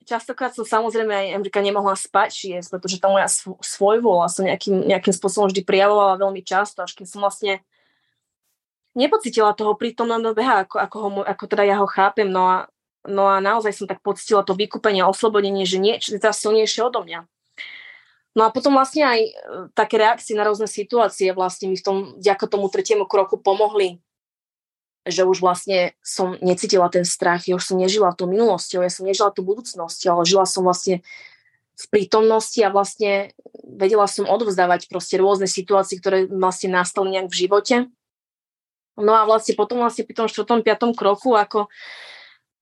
častokrát 0.07 0.55
som 0.55 0.63
samozrejme 0.63 1.11
aj 1.11 1.35
Amerika 1.35 1.59
nemohla 1.59 1.99
spať 1.99 2.29
čiesť, 2.31 2.67
pretože 2.71 3.03
tá 3.03 3.11
moja 3.11 3.27
svojvola 3.59 4.31
som 4.31 4.47
nejakým, 4.47 4.87
nejakým 4.87 5.11
spôsobom 5.11 5.51
vždy 5.51 5.67
prijavovala 5.67 6.23
veľmi 6.23 6.39
často, 6.47 6.87
až 6.87 6.95
kým 6.95 7.03
som 7.03 7.19
vlastne 7.19 7.59
nepocitila 8.95 9.51
toho 9.53 9.75
prítomného 9.75 10.31
beha, 10.31 10.63
ako, 10.63 10.75
ako, 10.79 10.97
ho, 10.97 11.09
ako 11.27 11.43
teda 11.45 11.63
ja 11.67 11.75
ho 11.83 11.85
chápem. 11.85 12.31
No 12.31 12.47
a, 12.47 12.57
no 13.05 13.27
a 13.27 13.43
naozaj 13.43 13.75
som 13.75 13.85
tak 13.85 13.99
pocitila 13.99 14.41
to 14.41 14.55
vykúpenie 14.55 15.03
oslobodenie, 15.03 15.67
že 15.67 15.77
niečo 15.77 16.15
je 16.15 16.23
teraz 16.23 16.39
silnejšie 16.39 16.87
odo 16.87 17.03
mňa. 17.03 17.27
No 18.37 18.45
a 18.45 18.53
potom 18.53 18.77
vlastne 18.77 19.01
aj 19.01 19.19
e, 19.21 19.31
také 19.73 19.97
reakcie 19.97 20.37
na 20.37 20.45
rôzne 20.45 20.69
situácie 20.69 21.33
vlastne 21.33 21.73
mi 21.73 21.77
v 21.77 21.83
tom, 21.85 21.97
vďaka 22.21 22.45
tomu 22.45 22.69
tretiemu 22.69 23.09
kroku 23.09 23.41
pomohli 23.41 23.97
že 25.07 25.23
už 25.23 25.41
vlastne 25.41 25.95
som 26.03 26.35
necítila 26.43 26.91
ten 26.91 27.07
strach, 27.07 27.47
ja 27.47 27.55
už 27.55 27.73
som 27.73 27.77
nežila 27.79 28.13
tú 28.13 28.27
minulosťou, 28.29 28.83
ja 28.83 28.91
som 28.91 29.07
nežila 29.07 29.31
tú 29.31 29.41
budúcnosťou, 29.41 30.09
ale 30.11 30.23
žila 30.27 30.45
som 30.45 30.67
vlastne 30.67 31.01
v 31.77 31.85
prítomnosti 31.93 32.57
a 32.65 32.73
vlastne 32.73 33.31
vedela 33.63 34.09
som 34.09 34.25
odvzdávať 34.25 34.89
proste 34.89 35.21
rôzne 35.21 35.45
situácie, 35.45 36.01
ktoré 36.01 36.25
vlastne 36.25 36.73
nastali 36.73 37.13
nejak 37.13 37.29
v 37.29 37.39
živote. 37.45 37.75
No 38.97 39.13
a 39.13 39.29
vlastne 39.29 39.53
potom 39.53 39.77
vlastne 39.85 40.03
pri 40.09 40.17
tom 40.17 40.27
štvrtom, 40.27 40.65
piatom 40.65 40.97
kroku, 40.97 41.37
ako 41.37 41.69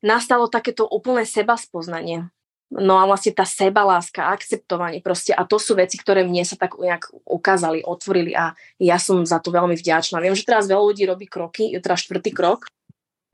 nastalo 0.04 0.52
takéto 0.52 0.84
úplné 0.84 1.24
seba 1.24 1.56
spoznanie. 1.56 2.28
No 2.74 2.98
a 2.98 3.06
vlastne 3.06 3.30
tá 3.30 3.46
sebaláska, 3.46 4.34
akceptovanie 4.34 4.98
proste 4.98 5.38
a 5.38 5.46
to 5.46 5.62
sú 5.62 5.78
veci, 5.78 6.01
ktoré 6.01 6.25
mne 6.25 6.42
sa 6.42 6.58
tak 6.58 6.82
nejak 6.82 7.14
ukázali, 7.30 7.86
otvorili 7.86 8.34
a 8.34 8.58
ja 8.82 8.98
som 8.98 9.22
za 9.22 9.38
to 9.38 9.54
veľmi 9.54 9.78
vďačná. 9.78 10.18
Viem, 10.18 10.34
že 10.34 10.50
teraz 10.50 10.66
veľa 10.66 10.82
ľudí 10.82 11.06
robí 11.06 11.30
kroky, 11.30 11.70
je 11.70 11.80
teraz 11.80 12.01
štvrtý 12.01 12.34
krok. 12.34 12.66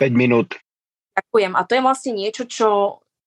5 0.04 0.12
minút. 0.12 0.60
Ďakujem. 1.15 1.54
A 1.56 1.62
to 1.63 1.72
je 1.80 1.82
vlastne 1.82 2.12
niečo, 2.12 2.44
čo, 2.44 2.70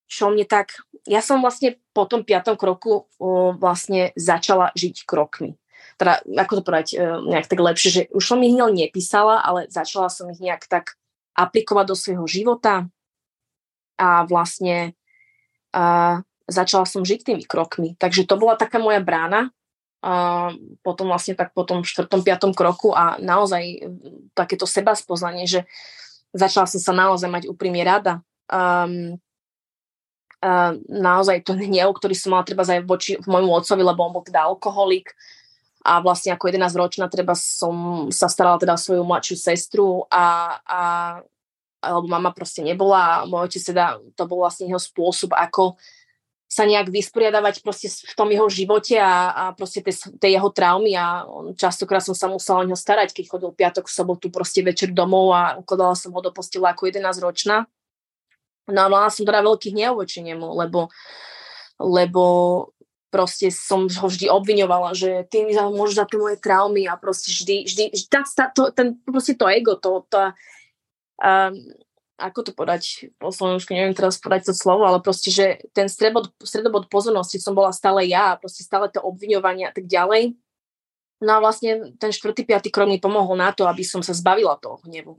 čo 0.05 0.29
mne 0.29 0.45
tak... 0.45 0.77
Ja 1.09 1.25
som 1.25 1.41
vlastne 1.41 1.81
po 1.97 2.05
tom 2.05 2.25
piatom 2.25 2.57
kroku 2.57 3.09
o, 3.21 3.57
vlastne 3.57 4.13
začala 4.17 4.73
žiť 4.77 5.05
krokmi. 5.09 5.57
Teda, 6.01 6.21
ako 6.25 6.61
to 6.61 6.67
povedať 6.67 6.89
e, 6.97 6.97
nejak 7.29 7.47
tak 7.47 7.61
lepšie, 7.61 7.91
že 7.93 8.03
už 8.11 8.25
som 8.25 8.41
ich 8.41 8.57
nepísala, 8.57 9.45
ale 9.45 9.69
začala 9.69 10.09
som 10.09 10.27
ich 10.33 10.41
nejak 10.41 10.67
tak 10.67 10.97
aplikovať 11.37 11.87
do 11.93 11.97
svojho 11.97 12.27
života 12.27 12.89
a 14.01 14.27
vlastne 14.27 14.99
a 15.75 15.85
začala 16.47 16.87
som 16.87 17.03
žiť 17.03 17.27
tými 17.27 17.45
krokmi. 17.45 17.99
Takže 17.99 18.31
to 18.31 18.39
bola 18.39 18.55
taká 18.55 18.79
moja 18.79 19.03
brána, 19.03 19.51
a 20.05 20.53
potom 20.85 21.09
vlastne 21.09 21.33
tak 21.33 21.57
po 21.57 21.65
tom 21.65 21.81
štvrtom, 21.81 22.21
piatom 22.21 22.53
kroku 22.53 22.93
a 22.93 23.17
naozaj 23.17 23.89
takéto 24.37 24.69
seba 24.69 24.93
spoznanie, 24.93 25.49
že 25.49 25.65
začala 26.37 26.69
som 26.69 26.77
sa 26.77 26.93
naozaj 26.93 27.33
mať 27.33 27.45
úprimne 27.49 27.81
rada. 27.81 28.21
Um, 28.53 29.17
uh, 30.45 30.77
naozaj 30.93 31.49
to 31.49 31.57
hnev, 31.57 31.97
ktorý 31.97 32.13
som 32.13 32.37
mala 32.37 32.45
treba 32.45 32.69
aj 32.69 32.85
voči 32.85 33.17
môjmu 33.25 33.49
otcovi, 33.49 33.81
lebo 33.81 34.05
on 34.05 34.13
bol 34.13 34.21
teda 34.21 34.45
alkoholik 34.45 35.17
a 35.85 36.05
vlastne 36.05 36.37
ako 36.37 36.53
11 36.53 36.81
ročná 36.81 37.09
treba 37.09 37.33
som 37.33 38.09
sa 38.13 38.29
starala 38.29 38.61
teda 38.61 38.77
o 38.77 38.81
svoju 38.81 39.05
mladšiu 39.09 39.37
sestru 39.41 40.05
a, 40.13 40.57
a 40.65 40.81
alebo 41.91 42.09
mama 42.09 42.33
proste 42.33 42.65
nebola 42.65 43.23
a 43.23 43.27
môj 43.29 43.53
otec 43.53 43.63
teda, 43.75 44.01
to 44.17 44.23
bol 44.25 44.41
vlastne 44.45 44.69
jeho 44.69 44.81
spôsob, 44.81 45.37
ako 45.37 45.77
sa 46.55 46.71
nejak 46.71 46.87
vysporiadavať 46.87 47.67
proste 47.67 47.91
v 47.91 48.15
tom 48.15 48.31
jeho 48.31 48.47
živote 48.47 48.95
a, 48.95 49.35
a 49.35 49.45
proste 49.59 49.83
tie 50.23 50.31
jeho 50.39 50.49
traumy 50.55 50.95
a 50.95 51.27
on, 51.27 51.51
častokrát 51.59 51.99
som 51.99 52.15
sa 52.15 52.31
musela 52.31 52.63
o 52.63 52.67
neho 52.67 52.79
starať, 52.79 53.11
keď 53.11 53.25
chodil 53.27 53.51
piatok, 53.51 53.91
sobotu 53.91 54.31
proste 54.31 54.63
večer 54.63 54.95
domov 54.95 55.35
a 55.35 55.59
ukladala 55.59 55.99
som 55.99 56.15
ho 56.15 56.21
do 56.23 56.31
postela 56.31 56.71
ako 56.71 56.87
11 56.87 57.03
ročná. 57.19 57.67
No 58.71 58.87
a 58.87 58.89
mala 58.89 59.11
som 59.11 59.27
teda 59.27 59.43
veľký 59.43 59.75
hnev 59.75 59.99
voči 59.99 60.23
nemu, 60.23 60.47
lebo, 60.55 60.89
lebo 61.83 62.25
proste 63.11 63.51
som 63.51 63.91
ho 63.91 64.07
vždy 64.07 64.31
obviňovala, 64.31 64.95
že 64.95 65.27
ty 65.31 65.43
mi 65.43 65.59
môžeš 65.59 66.03
za 66.03 66.07
tie 66.07 66.19
moje 66.23 66.37
traumy 66.39 66.87
a 66.87 66.95
proste 66.95 67.35
vždy, 67.35 67.67
vždy, 67.67 67.85
vždy 67.95 68.07
tá, 68.07 68.23
tá, 68.23 68.45
to, 68.51 68.71
ten, 68.71 68.99
proste 69.03 69.35
to 69.35 69.47
ego, 69.51 69.75
to, 69.79 70.07
to, 70.07 70.35
um, 71.21 71.55
ako 72.15 72.41
to 72.47 72.53
podať 72.55 73.11
po 73.19 73.35
slovensku, 73.35 73.75
neviem 73.75 73.95
teraz 73.95 74.23
podať 74.23 74.51
to 74.51 74.55
slovo, 74.55 74.87
ale 74.87 75.03
proste, 75.03 75.35
že 75.35 75.67
ten 75.75 75.91
stredobod, 75.91 76.31
stredobod 76.39 76.87
pozornosti 76.87 77.43
som 77.43 77.59
bola 77.59 77.75
stále 77.75 78.07
ja, 78.07 78.39
proste 78.39 78.63
stále 78.63 78.87
to 78.87 79.03
obviňovanie 79.03 79.67
a 79.67 79.73
tak 79.75 79.91
ďalej. 79.91 80.39
No 81.23 81.39
a 81.39 81.43
vlastne 81.43 81.95
ten 81.99 82.15
štvrtý, 82.15 82.47
piatý 82.47 82.71
krok 82.71 82.87
mi 82.87 83.03
pomohol 83.03 83.35
na 83.35 83.51
to, 83.51 83.67
aby 83.67 83.83
som 83.83 84.03
sa 84.03 84.15
zbavila 84.15 84.55
toho 84.63 84.79
hnevu. 84.87 85.19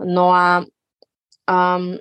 No 0.00 0.32
a 0.32 0.64
um, 1.44 2.00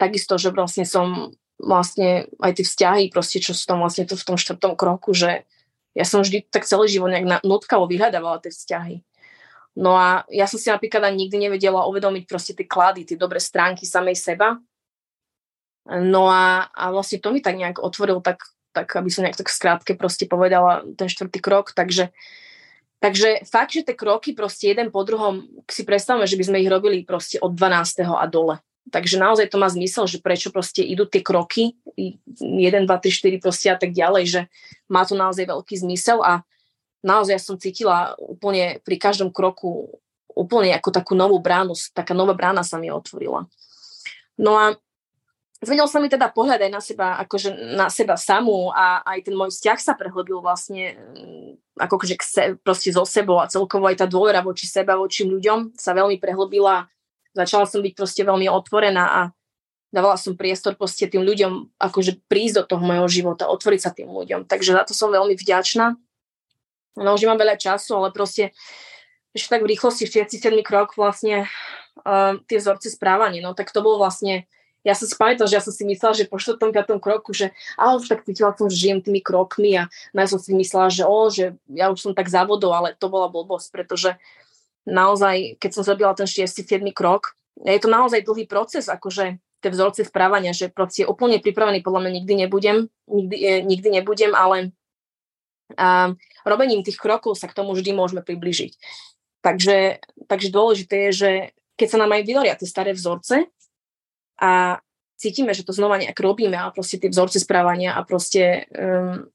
takisto, 0.00 0.40
že 0.40 0.56
vlastne 0.56 0.88
som 0.88 1.36
vlastne 1.60 2.32
aj 2.40 2.58
tie 2.58 2.64
vzťahy, 2.64 3.04
proste 3.12 3.44
čo 3.44 3.52
sú 3.52 3.68
tam 3.68 3.84
vlastne 3.84 4.08
to 4.08 4.16
v 4.16 4.26
tom 4.26 4.40
štvrtom 4.40 4.72
kroku, 4.74 5.12
že 5.12 5.44
ja 5.92 6.08
som 6.08 6.24
vždy 6.24 6.48
tak 6.48 6.64
celý 6.64 6.88
život 6.88 7.12
nejak 7.12 7.44
nutkavo 7.44 7.84
vyhľadávala 7.84 8.40
tie 8.40 8.48
vzťahy 8.48 8.96
No 9.72 9.96
a 9.96 10.28
ja 10.28 10.44
som 10.44 10.60
si 10.60 10.68
napríklad 10.68 11.00
ani 11.08 11.26
nikdy 11.26 11.48
nevedela 11.48 11.88
uvedomiť 11.88 12.28
proste 12.28 12.52
tie 12.52 12.68
klady, 12.68 13.08
tie 13.08 13.16
dobré 13.16 13.40
stránky 13.40 13.88
samej 13.88 14.20
seba. 14.20 14.60
No 15.88 16.28
a, 16.28 16.68
a 16.70 16.92
vlastne 16.92 17.18
to 17.18 17.32
mi 17.32 17.40
tak 17.40 17.56
nejak 17.56 17.80
otvoril, 17.80 18.20
tak, 18.20 18.44
tak 18.76 18.92
aby 18.92 19.08
som 19.08 19.24
nejak 19.24 19.40
tak 19.40 19.48
skrátke 19.48 19.96
proste 19.96 20.28
povedala 20.28 20.84
ten 20.94 21.08
štvrtý 21.08 21.40
krok, 21.40 21.72
takže 21.72 22.12
Takže 23.02 23.42
fakt, 23.50 23.74
že 23.74 23.82
tie 23.82 23.98
kroky 23.98 24.30
proste 24.30 24.70
jeden 24.70 24.94
po 24.94 25.02
druhom, 25.02 25.42
si 25.66 25.82
predstavme, 25.82 26.22
že 26.22 26.38
by 26.38 26.44
sme 26.46 26.62
ich 26.62 26.70
robili 26.70 27.02
proste 27.02 27.34
od 27.42 27.50
12. 27.50 28.06
a 28.06 28.26
dole. 28.30 28.62
Takže 28.94 29.18
naozaj 29.18 29.50
to 29.50 29.58
má 29.58 29.66
zmysel, 29.66 30.06
že 30.06 30.22
prečo 30.22 30.54
proste 30.54 30.86
idú 30.86 31.10
tie 31.10 31.18
kroky, 31.18 31.74
1, 31.98 32.38
2, 32.38 32.86
3, 32.86 32.86
4 32.86 33.42
proste 33.42 33.74
a 33.74 33.76
tak 33.78 33.90
ďalej, 33.90 34.24
že 34.30 34.40
má 34.86 35.02
to 35.02 35.18
naozaj 35.18 35.50
veľký 35.50 35.82
zmysel 35.82 36.22
a 36.22 36.46
naozaj 37.02 37.38
som 37.42 37.58
cítila 37.58 38.14
úplne 38.18 38.78
pri 38.86 38.96
každom 38.96 39.34
kroku 39.34 40.00
úplne 40.32 40.72
ako 40.72 40.90
takú 40.90 41.12
novú 41.12 41.36
bránu, 41.38 41.76
taká 41.92 42.16
nová 42.16 42.32
brána 42.32 42.64
sa 42.64 42.80
mi 42.80 42.88
otvorila. 42.88 43.44
No 44.40 44.56
a 44.56 44.72
zmenil 45.60 45.86
sa 45.86 46.00
mi 46.00 46.08
teda 46.08 46.32
pohľad 46.32 46.64
aj 46.64 46.72
na 46.72 46.80
seba, 46.80 47.06
akože 47.20 47.76
na 47.76 47.92
seba 47.92 48.16
samú 48.16 48.72
a 48.72 49.04
aj 49.04 49.28
ten 49.28 49.36
môj 49.36 49.52
vzťah 49.52 49.78
sa 49.78 49.92
prehlbil 49.92 50.40
vlastne 50.40 50.96
mm, 50.96 51.78
akože 51.78 52.16
se, 52.20 52.42
proste 52.60 52.90
so 52.90 53.04
sebou 53.04 53.38
a 53.38 53.48
celkovo 53.48 53.86
aj 53.86 54.02
tá 54.02 54.06
dôvera 54.08 54.40
voči 54.40 54.64
seba, 54.64 54.98
voči 54.98 55.28
ľuďom 55.28 55.76
sa 55.76 55.92
veľmi 55.92 56.16
prehlbila. 56.16 56.88
Začala 57.32 57.64
som 57.64 57.80
byť 57.80 57.94
proste 57.96 58.24
veľmi 58.24 58.48
otvorená 58.48 59.04
a 59.08 59.20
dávala 59.92 60.20
som 60.20 60.36
priestor 60.36 60.76
proste 60.76 61.08
tým 61.08 61.24
ľuďom 61.24 61.76
akože 61.80 62.24
prísť 62.28 62.64
do 62.64 62.76
toho 62.76 62.82
mojho 62.84 63.08
života, 63.08 63.48
otvoriť 63.48 63.80
sa 63.80 63.92
tým 63.92 64.08
ľuďom. 64.08 64.48
Takže 64.48 64.76
za 64.76 64.82
to 64.84 64.92
som 64.92 65.12
veľmi 65.12 65.36
vďačná. 65.36 65.96
No 66.96 67.14
už 67.14 67.24
nemám 67.24 67.40
veľa 67.40 67.56
času, 67.56 67.96
ale 67.96 68.08
proste 68.12 68.52
ešte 69.32 69.48
tak 69.48 69.64
v 69.64 69.72
rýchlosti, 69.72 70.04
47. 70.04 70.60
krok 70.60 70.92
vlastne 70.96 71.48
uh, 72.04 72.36
tie 72.44 72.60
vzorce 72.60 72.92
správania, 72.92 73.40
no 73.40 73.56
tak 73.56 73.72
to 73.72 73.80
bolo 73.80 73.96
vlastne, 73.96 74.44
ja 74.84 74.92
som 74.92 75.08
si 75.08 75.16
že 75.16 75.56
ja 75.56 75.62
som 75.64 75.72
si 75.72 75.88
myslela, 75.88 76.12
že 76.12 76.28
po 76.28 76.36
4. 76.36 76.58
5. 76.58 77.00
kroku, 77.00 77.32
že 77.32 77.54
ale 77.80 77.96
už 77.96 78.12
tak 78.12 78.28
cítila 78.28 78.52
som, 78.52 78.68
že 78.68 78.76
žijem 78.76 79.00
tými 79.00 79.24
krokmi 79.24 79.78
a 79.78 79.88
ja 79.88 80.26
som 80.28 80.36
si 80.36 80.52
myslela, 80.52 80.92
že 80.92 81.04
o, 81.08 81.18
že 81.32 81.56
ja 81.72 81.88
už 81.88 81.98
som 81.98 82.12
tak 82.12 82.28
závodol, 82.28 82.76
ale 82.76 82.88
to 82.98 83.08
bola 83.08 83.32
blbosť, 83.32 83.72
pretože 83.72 84.20
naozaj, 84.84 85.56
keď 85.56 85.70
som 85.70 85.82
zrobila 85.86 86.12
ten 86.12 86.28
6. 86.28 86.44
7. 86.44 86.84
krok, 86.92 87.38
je 87.62 87.78
to 87.80 87.88
naozaj 87.88 88.20
dlhý 88.26 88.44
proces, 88.44 88.90
akože 88.90 89.38
tie 89.62 89.70
vzorce 89.70 90.02
správania, 90.02 90.50
že 90.50 90.68
proste 90.68 91.06
úplne 91.06 91.38
pripravený 91.38 91.86
podľa 91.86 92.00
mňa 92.02 92.12
nikdy 92.18 92.32
nebudem, 92.44 92.76
nikdy, 93.06 93.36
eh, 93.38 93.62
nikdy 93.62 93.88
nebudem, 94.02 94.34
ale 94.34 94.74
a 95.76 96.12
robením 96.46 96.82
tých 96.82 96.98
krokov 96.98 97.38
sa 97.38 97.48
k 97.48 97.56
tomu 97.56 97.72
vždy 97.72 97.94
môžeme 97.94 98.22
približiť. 98.24 98.72
Takže, 99.42 99.98
takže 100.30 100.54
dôležité 100.54 100.96
je, 101.08 101.12
že 101.12 101.30
keď 101.74 101.88
sa 101.88 101.98
nám 101.98 102.14
aj 102.14 102.22
vynoria 102.22 102.54
tie 102.54 102.68
staré 102.68 102.94
vzorce 102.94 103.50
a 104.38 104.78
cítime, 105.18 105.50
že 105.54 105.66
to 105.66 105.74
znova 105.74 105.98
nejak 105.98 106.18
robíme 106.18 106.54
a 106.54 106.70
proste 106.70 106.98
tie 106.98 107.10
vzorce 107.10 107.42
správania 107.42 107.94
a 107.98 108.06
proste 108.06 108.70
um, 108.70 109.26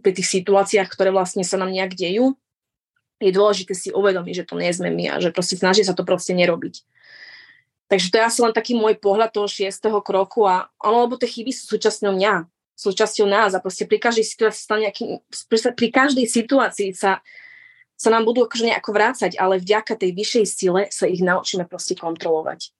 pri 0.00 0.12
tých 0.12 0.28
situáciách, 0.42 0.88
ktoré 0.92 1.08
vlastne 1.08 1.44
sa 1.44 1.56
nám 1.56 1.72
nejak 1.72 1.96
dejú, 1.96 2.36
je 3.16 3.32
dôležité 3.32 3.72
si 3.72 3.88
uvedomiť, 3.92 4.44
že 4.44 4.48
to 4.48 4.60
nie 4.60 4.68
sme 4.72 4.92
my 4.92 5.04
a 5.08 5.14
že 5.24 5.32
proste 5.32 5.56
snaží 5.56 5.80
sa 5.84 5.96
to 5.96 6.04
proste 6.04 6.36
nerobiť. 6.36 6.84
Takže 7.86 8.12
to 8.12 8.18
je 8.18 8.28
asi 8.28 8.40
len 8.42 8.52
taký 8.52 8.74
môj 8.74 8.98
pohľad 8.98 9.30
toho 9.30 9.48
šiestého 9.48 10.02
kroku 10.02 10.44
a 10.44 10.68
ono, 10.82 11.06
lebo 11.06 11.16
tie 11.16 11.30
chyby 11.30 11.54
sú 11.54 11.78
súčasťou 11.78 12.12
mňa 12.12 12.44
súčasťou 12.76 13.26
nás 13.26 13.56
a 13.56 13.62
proste 13.64 13.88
pri 13.88 13.98
každej 13.98 14.26
situácii 14.28 14.62
sa 14.62 14.76
nejaký, 14.76 15.04
pri 15.74 15.88
každej 15.88 16.26
situácii 16.28 16.92
sa, 16.92 17.24
sa 17.96 18.08
nám 18.12 18.28
budú 18.28 18.44
akože 18.44 18.68
nejako 18.68 18.90
vrácať, 18.92 19.32
ale 19.40 19.58
vďaka 19.58 19.96
tej 19.96 20.12
vyššej 20.12 20.46
sile 20.46 20.82
sa 20.92 21.08
ich 21.08 21.24
naučíme 21.24 21.64
proste 21.64 21.96
kontrolovať. 21.96 22.70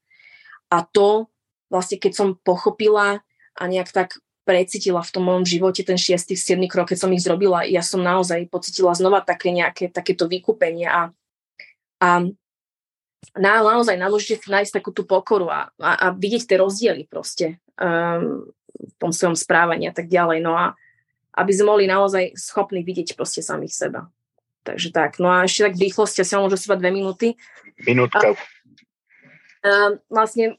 A 0.68 0.84
to 0.84 1.32
vlastne 1.70 1.98
keď 1.98 2.12
som 2.14 2.28
pochopila 2.38 3.22
a 3.56 3.62
nejak 3.66 3.90
tak 3.90 4.08
precítila 4.46 5.02
v 5.02 5.10
tom 5.10 5.26
mojom 5.26 5.42
živote 5.42 5.82
ten 5.82 5.98
6. 5.98 6.38
7. 6.38 6.54
krok, 6.70 6.94
keď 6.94 6.98
som 7.02 7.10
ich 7.10 7.24
zrobila, 7.26 7.66
ja 7.66 7.82
som 7.82 7.98
naozaj 7.98 8.46
pocitila 8.46 8.94
znova 8.94 9.18
také 9.18 9.50
nejaké, 9.50 9.90
takéto 9.90 10.30
vykúpenie 10.30 10.86
a, 10.86 11.10
a 11.98 12.08
na, 13.34 13.52
naozaj 13.58 13.98
naložite 13.98 14.46
nájsť 14.46 14.78
takú 14.78 14.94
tú 14.94 15.02
pokoru 15.02 15.50
a, 15.50 15.60
a, 15.82 15.90
a 15.98 16.06
vidieť 16.14 16.46
tie 16.46 16.62
rozdiely 16.62 17.10
proste. 17.10 17.58
Um, 17.74 18.54
v 18.76 18.94
tom 19.00 19.10
svojom 19.10 19.36
správaní 19.36 19.88
a 19.88 19.94
tak 19.96 20.06
ďalej. 20.12 20.44
No 20.44 20.54
a 20.56 20.76
aby 21.36 21.52
sme 21.52 21.68
boli 21.68 21.84
naozaj 21.84 22.32
schopní 22.36 22.80
vidieť 22.80 23.16
proste 23.16 23.44
samých 23.44 23.76
seba. 23.76 24.08
Takže 24.64 24.90
tak. 24.90 25.22
No 25.22 25.30
a 25.30 25.44
ešte 25.46 25.70
tak 25.70 25.74
v 25.78 25.84
rýchlosti, 25.88 26.24
asi 26.24 26.34
môžu 26.34 26.56
si 26.58 26.66
dve 26.66 26.90
minúty. 26.90 27.36
Minútka. 27.86 28.32
A, 28.32 28.34
a 29.62 29.70
vlastne 30.10 30.58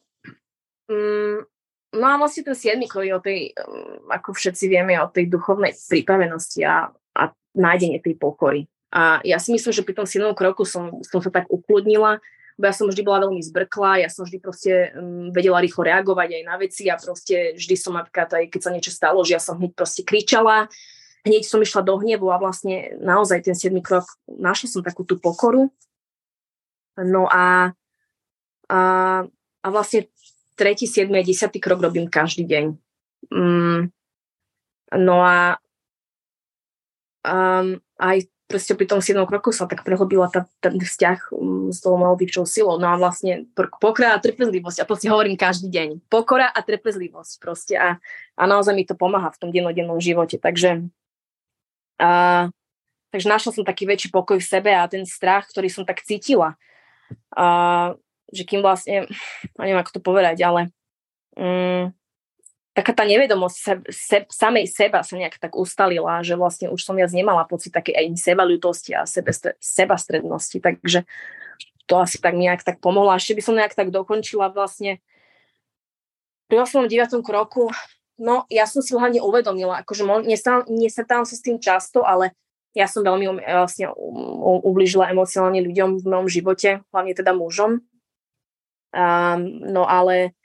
um, 0.88 1.44
no 1.92 2.06
a 2.08 2.16
vlastne 2.22 2.46
ten 2.46 2.56
siedmy 2.56 2.88
je 2.88 3.14
o 3.14 3.22
tej, 3.22 3.52
um, 3.58 4.08
ako 4.14 4.32
všetci 4.32 4.66
vieme, 4.72 4.96
o 5.02 5.12
tej 5.12 5.28
duchovnej 5.28 5.76
pripravenosti 5.76 6.64
a, 6.64 6.94
a 7.18 7.24
nájdenie 7.58 8.00
tej 8.00 8.16
pokory. 8.16 8.70
A 8.88 9.20
ja 9.28 9.36
si 9.42 9.52
myslím, 9.52 9.76
že 9.76 9.84
pri 9.84 9.98
tom 9.98 10.08
siedmom 10.08 10.32
kroku 10.32 10.64
som, 10.64 11.04
som 11.04 11.20
sa 11.20 11.28
tak 11.28 11.52
ukludnila, 11.52 12.24
ja 12.58 12.74
som 12.74 12.90
vždy 12.90 13.02
bola 13.06 13.30
veľmi 13.30 13.42
zbrkla, 13.46 14.02
ja 14.02 14.10
som 14.10 14.26
vždy 14.26 14.38
proste 14.42 14.72
um, 14.98 15.30
vedela 15.30 15.62
rýchlo 15.62 15.86
reagovať 15.86 16.42
aj 16.42 16.44
na 16.44 16.56
veci 16.58 16.90
a 16.90 16.98
proste 16.98 17.54
vždy 17.54 17.76
som 17.78 17.94
napríklad 17.94 18.34
aj 18.34 18.46
keď 18.50 18.62
sa 18.62 18.74
niečo 18.74 18.90
stalo, 18.90 19.22
že 19.22 19.38
ja 19.38 19.42
som 19.42 19.62
hneď 19.62 19.78
proste 19.78 20.02
kričala, 20.02 20.66
hneď 21.22 21.46
som 21.46 21.62
išla 21.62 21.86
do 21.86 22.02
hnevu 22.02 22.34
a 22.34 22.42
vlastne 22.42 22.98
naozaj 22.98 23.46
ten 23.46 23.54
7 23.54 23.78
krok, 23.86 24.10
našla 24.26 24.68
som 24.68 24.82
takú 24.82 25.06
tú 25.06 25.22
pokoru. 25.22 25.70
No 26.98 27.30
a, 27.30 27.78
a, 28.74 28.80
a 29.62 29.68
vlastne 29.70 30.10
tretí, 30.58 30.90
7 30.90 31.14
a 31.14 31.22
10 31.22 31.54
krok 31.62 31.78
robím 31.78 32.10
každý 32.10 32.50
deň. 32.50 32.66
Mm, 33.30 33.94
no 34.98 35.16
a 35.22 35.62
um, 37.22 37.78
aj 38.02 38.18
proste 38.48 38.74
pri 38.80 38.88
tom 38.88 39.04
7 39.04 39.20
kroku 39.28 39.52
sa 39.52 39.68
tak 39.68 39.84
prehlbila 39.84 40.32
tá, 40.32 40.48
ten 40.64 40.80
vzťah 40.80 41.36
um, 41.36 41.68
s 41.68 41.84
tou 41.84 42.00
vyššou 42.00 42.46
silou. 42.48 42.76
No 42.80 42.88
a 42.88 42.96
vlastne 42.96 43.46
pokora 43.56 44.16
a 44.16 44.24
trpezlivosť. 44.24 44.82
A 44.82 44.88
to 44.88 44.96
si 44.96 45.12
hovorím 45.12 45.36
každý 45.36 45.68
deň. 45.68 46.08
Pokora 46.08 46.48
a 46.48 46.60
trpezlivosť 46.64 47.44
proste. 47.44 47.76
A, 47.76 48.00
a 48.40 48.44
naozaj 48.48 48.74
mi 48.74 48.88
to 48.88 48.96
pomáha 48.96 49.28
v 49.36 49.40
tom 49.44 49.50
dennodennom 49.52 50.00
živote. 50.00 50.40
Takže, 50.40 50.88
a, 52.00 52.10
takže 53.12 53.28
našla 53.28 53.52
som 53.52 53.68
taký 53.68 53.84
väčší 53.84 54.16
pokoj 54.16 54.40
v 54.40 54.48
sebe 54.48 54.72
a 54.72 54.88
ten 54.88 55.04
strach, 55.04 55.52
ktorý 55.52 55.68
som 55.68 55.84
tak 55.84 56.08
cítila. 56.08 56.56
A, 57.36 57.94
že 58.32 58.48
kým 58.48 58.64
vlastne, 58.64 59.12
neviem 59.60 59.84
ako 59.84 60.00
to 60.00 60.02
povedať, 60.02 60.40
ale 60.48 60.72
um, 61.36 61.92
taká 62.78 62.94
tá 62.94 63.02
nevedomosť 63.10 63.58
se, 63.58 63.74
se, 63.90 64.18
samej 64.30 64.70
seba 64.70 65.02
sa 65.02 65.18
nejak 65.18 65.42
tak 65.42 65.58
ustalila, 65.58 66.22
že 66.22 66.38
vlastne 66.38 66.70
už 66.70 66.78
som 66.86 66.94
viac 66.94 67.10
nemala 67.10 67.42
pocit 67.50 67.74
takej 67.74 67.98
aj 67.98 68.06
sebaľutosti 68.22 68.94
a 68.94 69.10
sebe, 69.10 69.34
sebastrednosti, 69.58 70.62
takže 70.62 71.10
to 71.90 71.98
asi 71.98 72.22
tak 72.22 72.38
nejak 72.38 72.62
tak 72.62 72.78
pomohlo. 72.78 73.10
Ešte 73.18 73.34
by 73.34 73.42
som 73.42 73.58
nejak 73.58 73.74
tak 73.74 73.90
dokončila 73.90 74.54
vlastne 74.54 75.02
pri 76.46 76.62
8. 76.62 76.86
9. 76.86 77.18
kroku, 77.26 77.74
no 78.22 78.46
ja 78.54 78.70
som 78.70 78.86
si 78.86 78.94
hlavne 78.94 79.26
uvedomila, 79.26 79.82
akože 79.82 80.06
nestávam 80.78 81.26
sa 81.26 81.34
s 81.34 81.42
tým 81.42 81.58
často, 81.58 82.06
ale 82.06 82.38
ja 82.78 82.86
som 82.86 83.02
veľmi 83.02 83.26
um, 83.26 83.42
vlastne 83.42 83.90
ubližila 84.62 85.10
emocionálne 85.10 85.66
ľuďom 85.66 85.98
v 85.98 86.06
mojom 86.06 86.28
živote, 86.30 86.86
hlavne 86.94 87.14
teda 87.18 87.34
mužom. 87.34 87.82
Um, 88.94 89.42
no 89.66 89.90
ale 89.90 90.38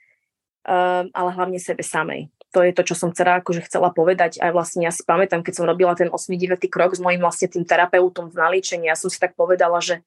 um, 0.67 1.05
ale 1.11 1.29
hlavne 1.35 1.59
sebe 1.59 1.83
samej. 1.83 2.31
To 2.53 2.61
je 2.61 2.71
to, 2.71 2.85
čo 2.85 2.93
som 2.93 3.09
chcela, 3.09 3.41
akože 3.41 3.65
chcela 3.65 3.89
povedať. 3.89 4.37
Aj 4.37 4.53
vlastne 4.53 4.85
ja 4.85 4.93
si 4.93 5.01
pamätám, 5.01 5.41
keď 5.41 5.53
som 5.57 5.65
robila 5.65 5.97
ten 5.97 6.07
8-9 6.07 6.69
krok 6.69 6.93
s 6.93 7.01
mojim 7.01 7.19
vlastne 7.19 7.49
tým 7.49 7.65
terapeutom 7.65 8.29
v 8.29 8.37
naličení, 8.37 8.85
ja 8.87 8.97
som 8.97 9.09
si 9.09 9.17
tak 9.17 9.33
povedala, 9.33 9.81
že 9.81 10.05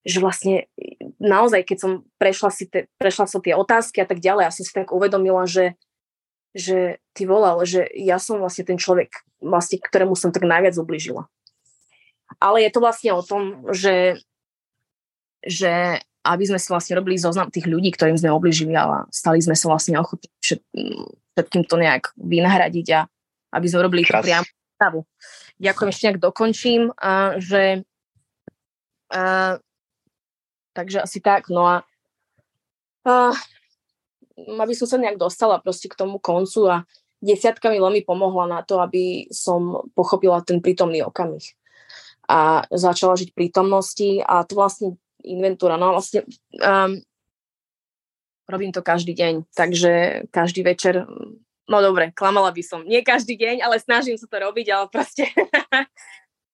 že 0.00 0.16
vlastne 0.16 0.64
naozaj, 1.20 1.60
keď 1.60 1.76
som 1.76 1.92
prešla, 2.16 2.48
si 2.48 2.64
te, 2.64 2.88
prešla 2.96 3.28
som 3.28 3.44
tie 3.44 3.52
otázky 3.52 4.00
a 4.00 4.08
tak 4.08 4.24
ďalej, 4.24 4.48
ja 4.48 4.52
som 4.54 4.64
si 4.64 4.72
tak 4.72 4.96
uvedomila, 4.96 5.44
že, 5.44 5.76
že 6.56 6.96
ty 7.12 7.28
volal, 7.28 7.60
že 7.68 7.84
ja 7.92 8.16
som 8.16 8.40
vlastne 8.40 8.64
ten 8.64 8.80
človek, 8.80 9.12
vlastne, 9.44 9.76
ktorému 9.76 10.16
som 10.16 10.32
tak 10.32 10.48
najviac 10.48 10.72
ubližila. 10.80 11.28
Ale 12.40 12.64
je 12.64 12.70
to 12.72 12.80
vlastne 12.80 13.12
o 13.12 13.20
tom, 13.20 13.68
že, 13.76 14.16
že 15.44 16.00
aby 16.20 16.44
sme 16.44 16.60
si 16.60 16.68
vlastne 16.68 16.96
robili 17.00 17.16
zoznam 17.16 17.48
tých 17.48 17.64
ľudí, 17.64 17.96
ktorým 17.96 18.16
sme 18.16 18.28
obližili 18.32 18.76
a 18.76 19.08
stali 19.08 19.40
sme 19.40 19.56
sa 19.56 19.72
vlastne 19.72 19.96
ochotní 19.96 20.28
všetkým 20.40 21.64
to 21.64 21.76
nejak 21.80 22.12
vynahradiť 22.20 22.86
a 22.92 23.00
aby 23.56 23.66
sme 23.66 23.80
robili 23.86 24.04
tú 24.04 24.12
priamu 24.12 24.48
stavu. 24.76 25.00
Ďakujem, 25.60 25.88
ešte 25.88 26.04
nejak 26.08 26.20
dokončím, 26.20 26.82
a, 26.96 27.36
že 27.40 27.84
a, 29.12 29.56
takže 30.76 31.04
asi 31.04 31.18
tak, 31.24 31.48
no 31.48 31.64
a, 31.64 31.76
a 33.08 33.32
aby 34.36 34.72
som 34.76 34.88
sa 34.88 34.96
nejak 35.00 35.20
dostala 35.20 35.60
proste 35.60 35.88
k 35.88 35.98
tomu 35.98 36.20
koncu 36.20 36.68
a 36.68 36.76
desiatka 37.20 37.68
mi 37.68 37.80
veľmi 37.80 38.04
pomohla 38.04 38.48
na 38.48 38.60
to, 38.64 38.80
aby 38.80 39.28
som 39.28 39.84
pochopila 39.92 40.40
ten 40.40 40.64
prítomný 40.64 41.04
okamih 41.04 41.44
a 42.30 42.62
začala 42.70 43.18
žiť 43.18 43.34
prítomnosti 43.34 44.22
a 44.22 44.46
to 44.46 44.54
vlastne 44.54 44.94
inventúra. 45.24 45.80
No 45.80 45.94
vlastne 45.94 46.24
um, 46.60 47.00
robím 48.50 48.74
to 48.74 48.82
každý 48.82 49.14
deň, 49.14 49.46
takže 49.54 50.26
každý 50.34 50.66
večer, 50.66 51.06
no 51.70 51.76
dobre, 51.78 52.10
klamala 52.10 52.50
by 52.50 52.62
som, 52.66 52.82
nie 52.82 53.00
každý 53.06 53.38
deň, 53.38 53.62
ale 53.62 53.78
snažím 53.78 54.18
sa 54.18 54.26
to 54.26 54.36
robiť, 54.42 54.66
ale 54.74 54.86
proste 54.90 55.30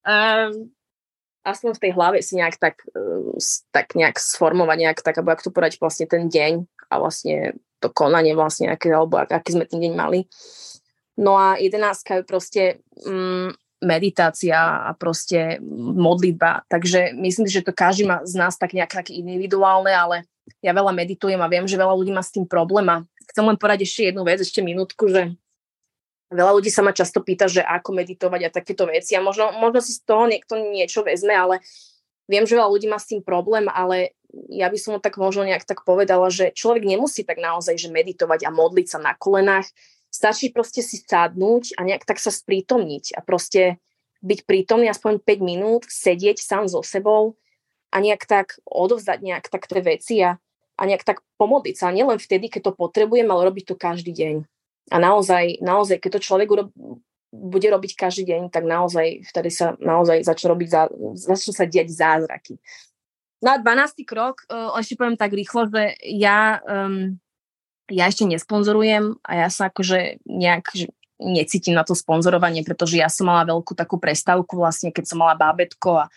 um, 0.05 0.69
aspoň 1.51 1.71
v 1.79 1.83
tej 1.83 1.93
hlave 1.97 2.19
si 2.21 2.37
nejak 2.37 2.61
tak, 2.61 2.85
uh, 2.93 3.33
tak 3.73 3.97
nejak 3.97 4.21
sformovať, 4.21 4.77
nejak 4.77 5.01
tak, 5.01 5.17
alebo 5.17 5.33
ak 5.33 5.43
to 5.43 5.51
povedať 5.51 5.81
vlastne 5.81 6.05
ten 6.05 6.29
deň 6.29 6.53
a 6.93 6.95
vlastne 7.01 7.57
to 7.81 7.89
konanie 7.93 8.37
vlastne, 8.37 8.73
aké, 8.73 8.93
alebo 8.93 9.21
ak, 9.21 9.33
aký 9.33 9.57
sme 9.57 9.65
ten 9.69 9.81
deň 9.81 9.93
mali. 9.97 10.29
No 11.17 11.41
a 11.41 11.57
jedenáctka 11.57 12.21
je 12.21 12.29
proste 12.29 12.63
um, 13.09 13.53
meditácia 13.83 14.57
a 14.89 14.91
proste 14.97 15.61
modlitba. 15.97 16.65
Takže 16.67 17.12
myslím 17.17 17.45
že 17.47 17.61
to 17.65 17.77
každý 17.77 18.09
má 18.09 18.25
z 18.25 18.35
nás 18.37 18.57
tak 18.57 18.73
nejak 18.73 18.93
také 18.93 19.17
individuálne, 19.17 19.93
ale 19.93 20.25
ja 20.65 20.73
veľa 20.73 20.95
meditujem 20.95 21.39
a 21.43 21.51
viem, 21.51 21.67
že 21.69 21.77
veľa 21.77 21.93
ľudí 21.93 22.12
má 22.15 22.23
s 22.25 22.33
tým 22.33 22.49
problém. 22.49 22.87
A 22.89 23.05
chcem 23.29 23.45
len 23.45 23.59
poradiť 23.59 23.87
ešte 23.87 24.03
jednu 24.12 24.23
vec, 24.25 24.39
ešte 24.41 24.61
minútku, 24.65 25.11
že 25.11 25.37
veľa 26.33 26.53
ľudí 26.59 26.71
sa 26.73 26.83
ma 26.83 26.97
často 26.97 27.21
pýta, 27.23 27.47
že 27.47 27.62
ako 27.62 27.93
meditovať 27.93 28.41
a 28.49 28.55
takéto 28.55 28.87
veci. 28.89 29.15
A 29.15 29.21
možno, 29.21 29.53
možno 29.59 29.85
si 29.85 29.95
z 29.95 30.03
toho 30.07 30.25
niekto 30.27 30.57
niečo 30.57 31.05
vezme, 31.05 31.35
ale 31.35 31.61
viem, 32.31 32.47
že 32.47 32.57
veľa 32.57 32.71
ľudí 32.71 32.87
má 32.91 32.99
s 32.99 33.11
tým 33.11 33.23
problém, 33.23 33.67
ale 33.71 34.17
ja 34.51 34.69
by 34.69 34.79
som 34.79 34.99
tak 34.99 35.17
možno 35.17 35.47
nejak 35.47 35.65
tak 35.65 35.87
povedala, 35.87 36.29
že 36.29 36.53
človek 36.53 36.85
nemusí 36.85 37.23
tak 37.23 37.41
naozaj 37.41 37.79
že 37.79 37.89
meditovať 37.89 38.45
a 38.45 38.51
modliť 38.51 38.87
sa 38.87 38.99
na 38.99 39.12
kolenách, 39.17 39.71
Stačí 40.11 40.49
proste 40.49 40.81
si 40.81 41.03
sadnúť 41.03 41.77
a 41.77 41.85
nejak 41.85 42.09
tak 42.09 42.16
sa 42.23 42.33
sprítomniť 42.33 43.16
a 43.16 43.21
proste 43.21 43.77
byť 44.25 44.49
prítomný 44.49 44.88
aspoň 44.88 45.21
5 45.21 45.45
minút, 45.45 45.83
sedieť 45.87 46.40
sám 46.40 46.66
so 46.66 46.81
sebou 46.81 47.37
a 47.92 47.97
nejak 48.01 48.25
tak 48.25 48.59
odovzdať 48.64 49.19
nejak 49.23 49.47
tak 49.53 49.69
tie 49.69 49.81
veci 49.85 50.16
a, 50.25 50.40
a 50.77 50.83
nejak 50.83 51.05
tak 51.05 51.23
pomodliť 51.37 51.77
sa. 51.77 51.95
Nielen 51.95 52.19
vtedy, 52.19 52.49
keď 52.49 52.73
to 52.73 52.79
potrebujem, 52.79 53.29
ale 53.29 53.47
robiť 53.53 53.64
to 53.73 53.77
každý 53.77 54.12
deň. 54.12 54.37
A 54.95 54.97
naozaj, 55.03 55.61
naozaj 55.61 55.99
keď 55.99 56.19
to 56.19 56.25
človek 56.25 56.49
urob, 56.51 56.71
bude 57.35 57.69
robiť 57.69 57.92
každý 57.99 58.25
deň, 58.25 58.42
tak 58.55 58.64
naozaj 58.64 59.27
vtedy 59.29 59.51
sa 59.53 59.75
naozaj 59.83 60.25
začnú 60.25 60.57
robiť, 60.57 60.69
začnú 61.19 61.53
sa 61.53 61.66
diať 61.69 61.92
zázraky. 61.92 62.57
No 63.45 63.53
a 63.53 63.61
12. 63.61 64.09
krok, 64.09 64.49
uh, 64.49 64.73
ešte 64.81 64.97
poviem 64.97 65.19
tak 65.19 65.37
rýchlo, 65.37 65.69
že 65.69 65.92
ja, 66.09 66.62
um, 66.64 67.21
ja 67.90 68.11
ešte 68.11 68.27
nesponzorujem 68.27 69.18
a 69.22 69.46
ja 69.46 69.49
sa 69.49 69.70
akože 69.70 70.22
nejak 70.27 70.75
necítim 71.16 71.72
na 71.72 71.87
to 71.87 71.96
sponzorovanie, 71.96 72.61
pretože 72.61 73.01
ja 73.01 73.09
som 73.09 73.31
mala 73.33 73.49
veľkú 73.49 73.72
takú 73.72 73.96
prestávku 73.96 74.61
vlastne, 74.61 74.92
keď 74.92 75.05
som 75.09 75.18
mala 75.25 75.33
bábetko 75.38 76.05
a 76.05 76.11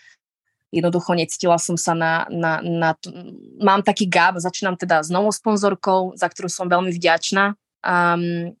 jednoducho 0.70 1.16
necítila 1.16 1.56
som 1.56 1.74
sa 1.74 1.96
na, 1.96 2.28
na, 2.30 2.60
na 2.62 2.90
to. 2.94 3.10
Mám 3.58 3.82
taký 3.82 4.06
gap, 4.06 4.38
začínam 4.38 4.76
teda 4.76 5.02
s 5.02 5.08
novou 5.08 5.32
sponzorkou, 5.32 6.14
za 6.14 6.28
ktorú 6.28 6.46
som 6.52 6.70
veľmi 6.70 6.92
vďačná 6.94 7.56
um, 7.82 8.54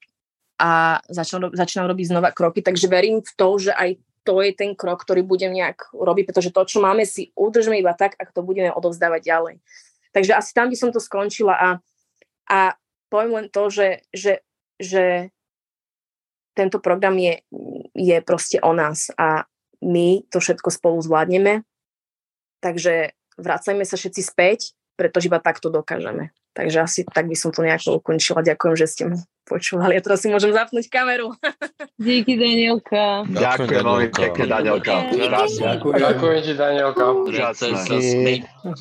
a 0.58 1.00
začínam, 1.12 1.52
začínam 1.54 1.86
robiť 1.88 2.06
znova 2.10 2.30
kroky, 2.34 2.64
takže 2.64 2.88
verím 2.88 3.22
v 3.22 3.32
to, 3.36 3.48
že 3.60 3.72
aj 3.76 4.00
to 4.24 4.44
je 4.44 4.52
ten 4.52 4.76
krok, 4.76 5.00
ktorý 5.00 5.24
budem 5.24 5.52
nejak 5.56 5.96
robiť, 5.96 6.24
pretože 6.28 6.52
to, 6.52 6.60
čo 6.68 6.84
máme, 6.84 7.08
si 7.08 7.32
udržme 7.32 7.80
iba 7.80 7.96
tak, 7.96 8.16
ak 8.20 8.36
to 8.36 8.44
budeme 8.44 8.68
odovzdávať 8.68 9.20
ďalej. 9.24 9.54
Takže 10.12 10.36
asi 10.36 10.50
tam 10.52 10.68
by 10.68 10.76
som 10.76 10.90
to 10.92 11.00
skončila 11.00 11.56
a, 11.56 11.68
a 12.50 12.58
poviem 13.10 13.30
len 13.36 13.46
to, 13.50 13.68
že, 13.68 14.06
že, 14.14 14.40
že 14.78 15.34
tento 16.54 16.78
program 16.78 17.18
je, 17.18 17.42
je 17.92 18.16
proste 18.22 18.62
o 18.62 18.70
nás 18.70 19.10
a 19.18 19.44
my 19.82 20.24
to 20.30 20.38
všetko 20.38 20.70
spolu 20.70 21.00
zvládneme. 21.02 21.66
Takže 22.60 23.16
vracajme 23.40 23.84
sa 23.88 23.96
všetci 23.96 24.22
späť, 24.22 24.76
pretože 24.94 25.32
iba 25.32 25.40
takto 25.40 25.72
dokážeme. 25.72 26.30
Takže 26.50 26.82
asi 26.82 27.00
tak 27.06 27.30
by 27.30 27.36
som 27.38 27.54
to 27.54 27.64
nejako 27.64 28.02
ukončila. 28.02 28.44
Ďakujem, 28.44 28.74
že 28.76 28.86
ste 28.90 29.02
ma 29.08 29.16
počúvali. 29.48 29.96
Ja 29.96 30.02
teraz 30.02 30.20
si 30.20 30.28
môžem 30.28 30.52
zapnúť 30.52 30.90
kameru. 30.90 31.32
Díky, 31.96 32.36
Danielka. 32.36 33.24
Ďakujem 33.30 33.82
veľmi 33.86 34.08
pekne, 34.12 34.44
Danielka. 34.50 34.92
Ďakujem 35.94 36.40
ti, 36.42 36.52
Danielka. 36.58 37.04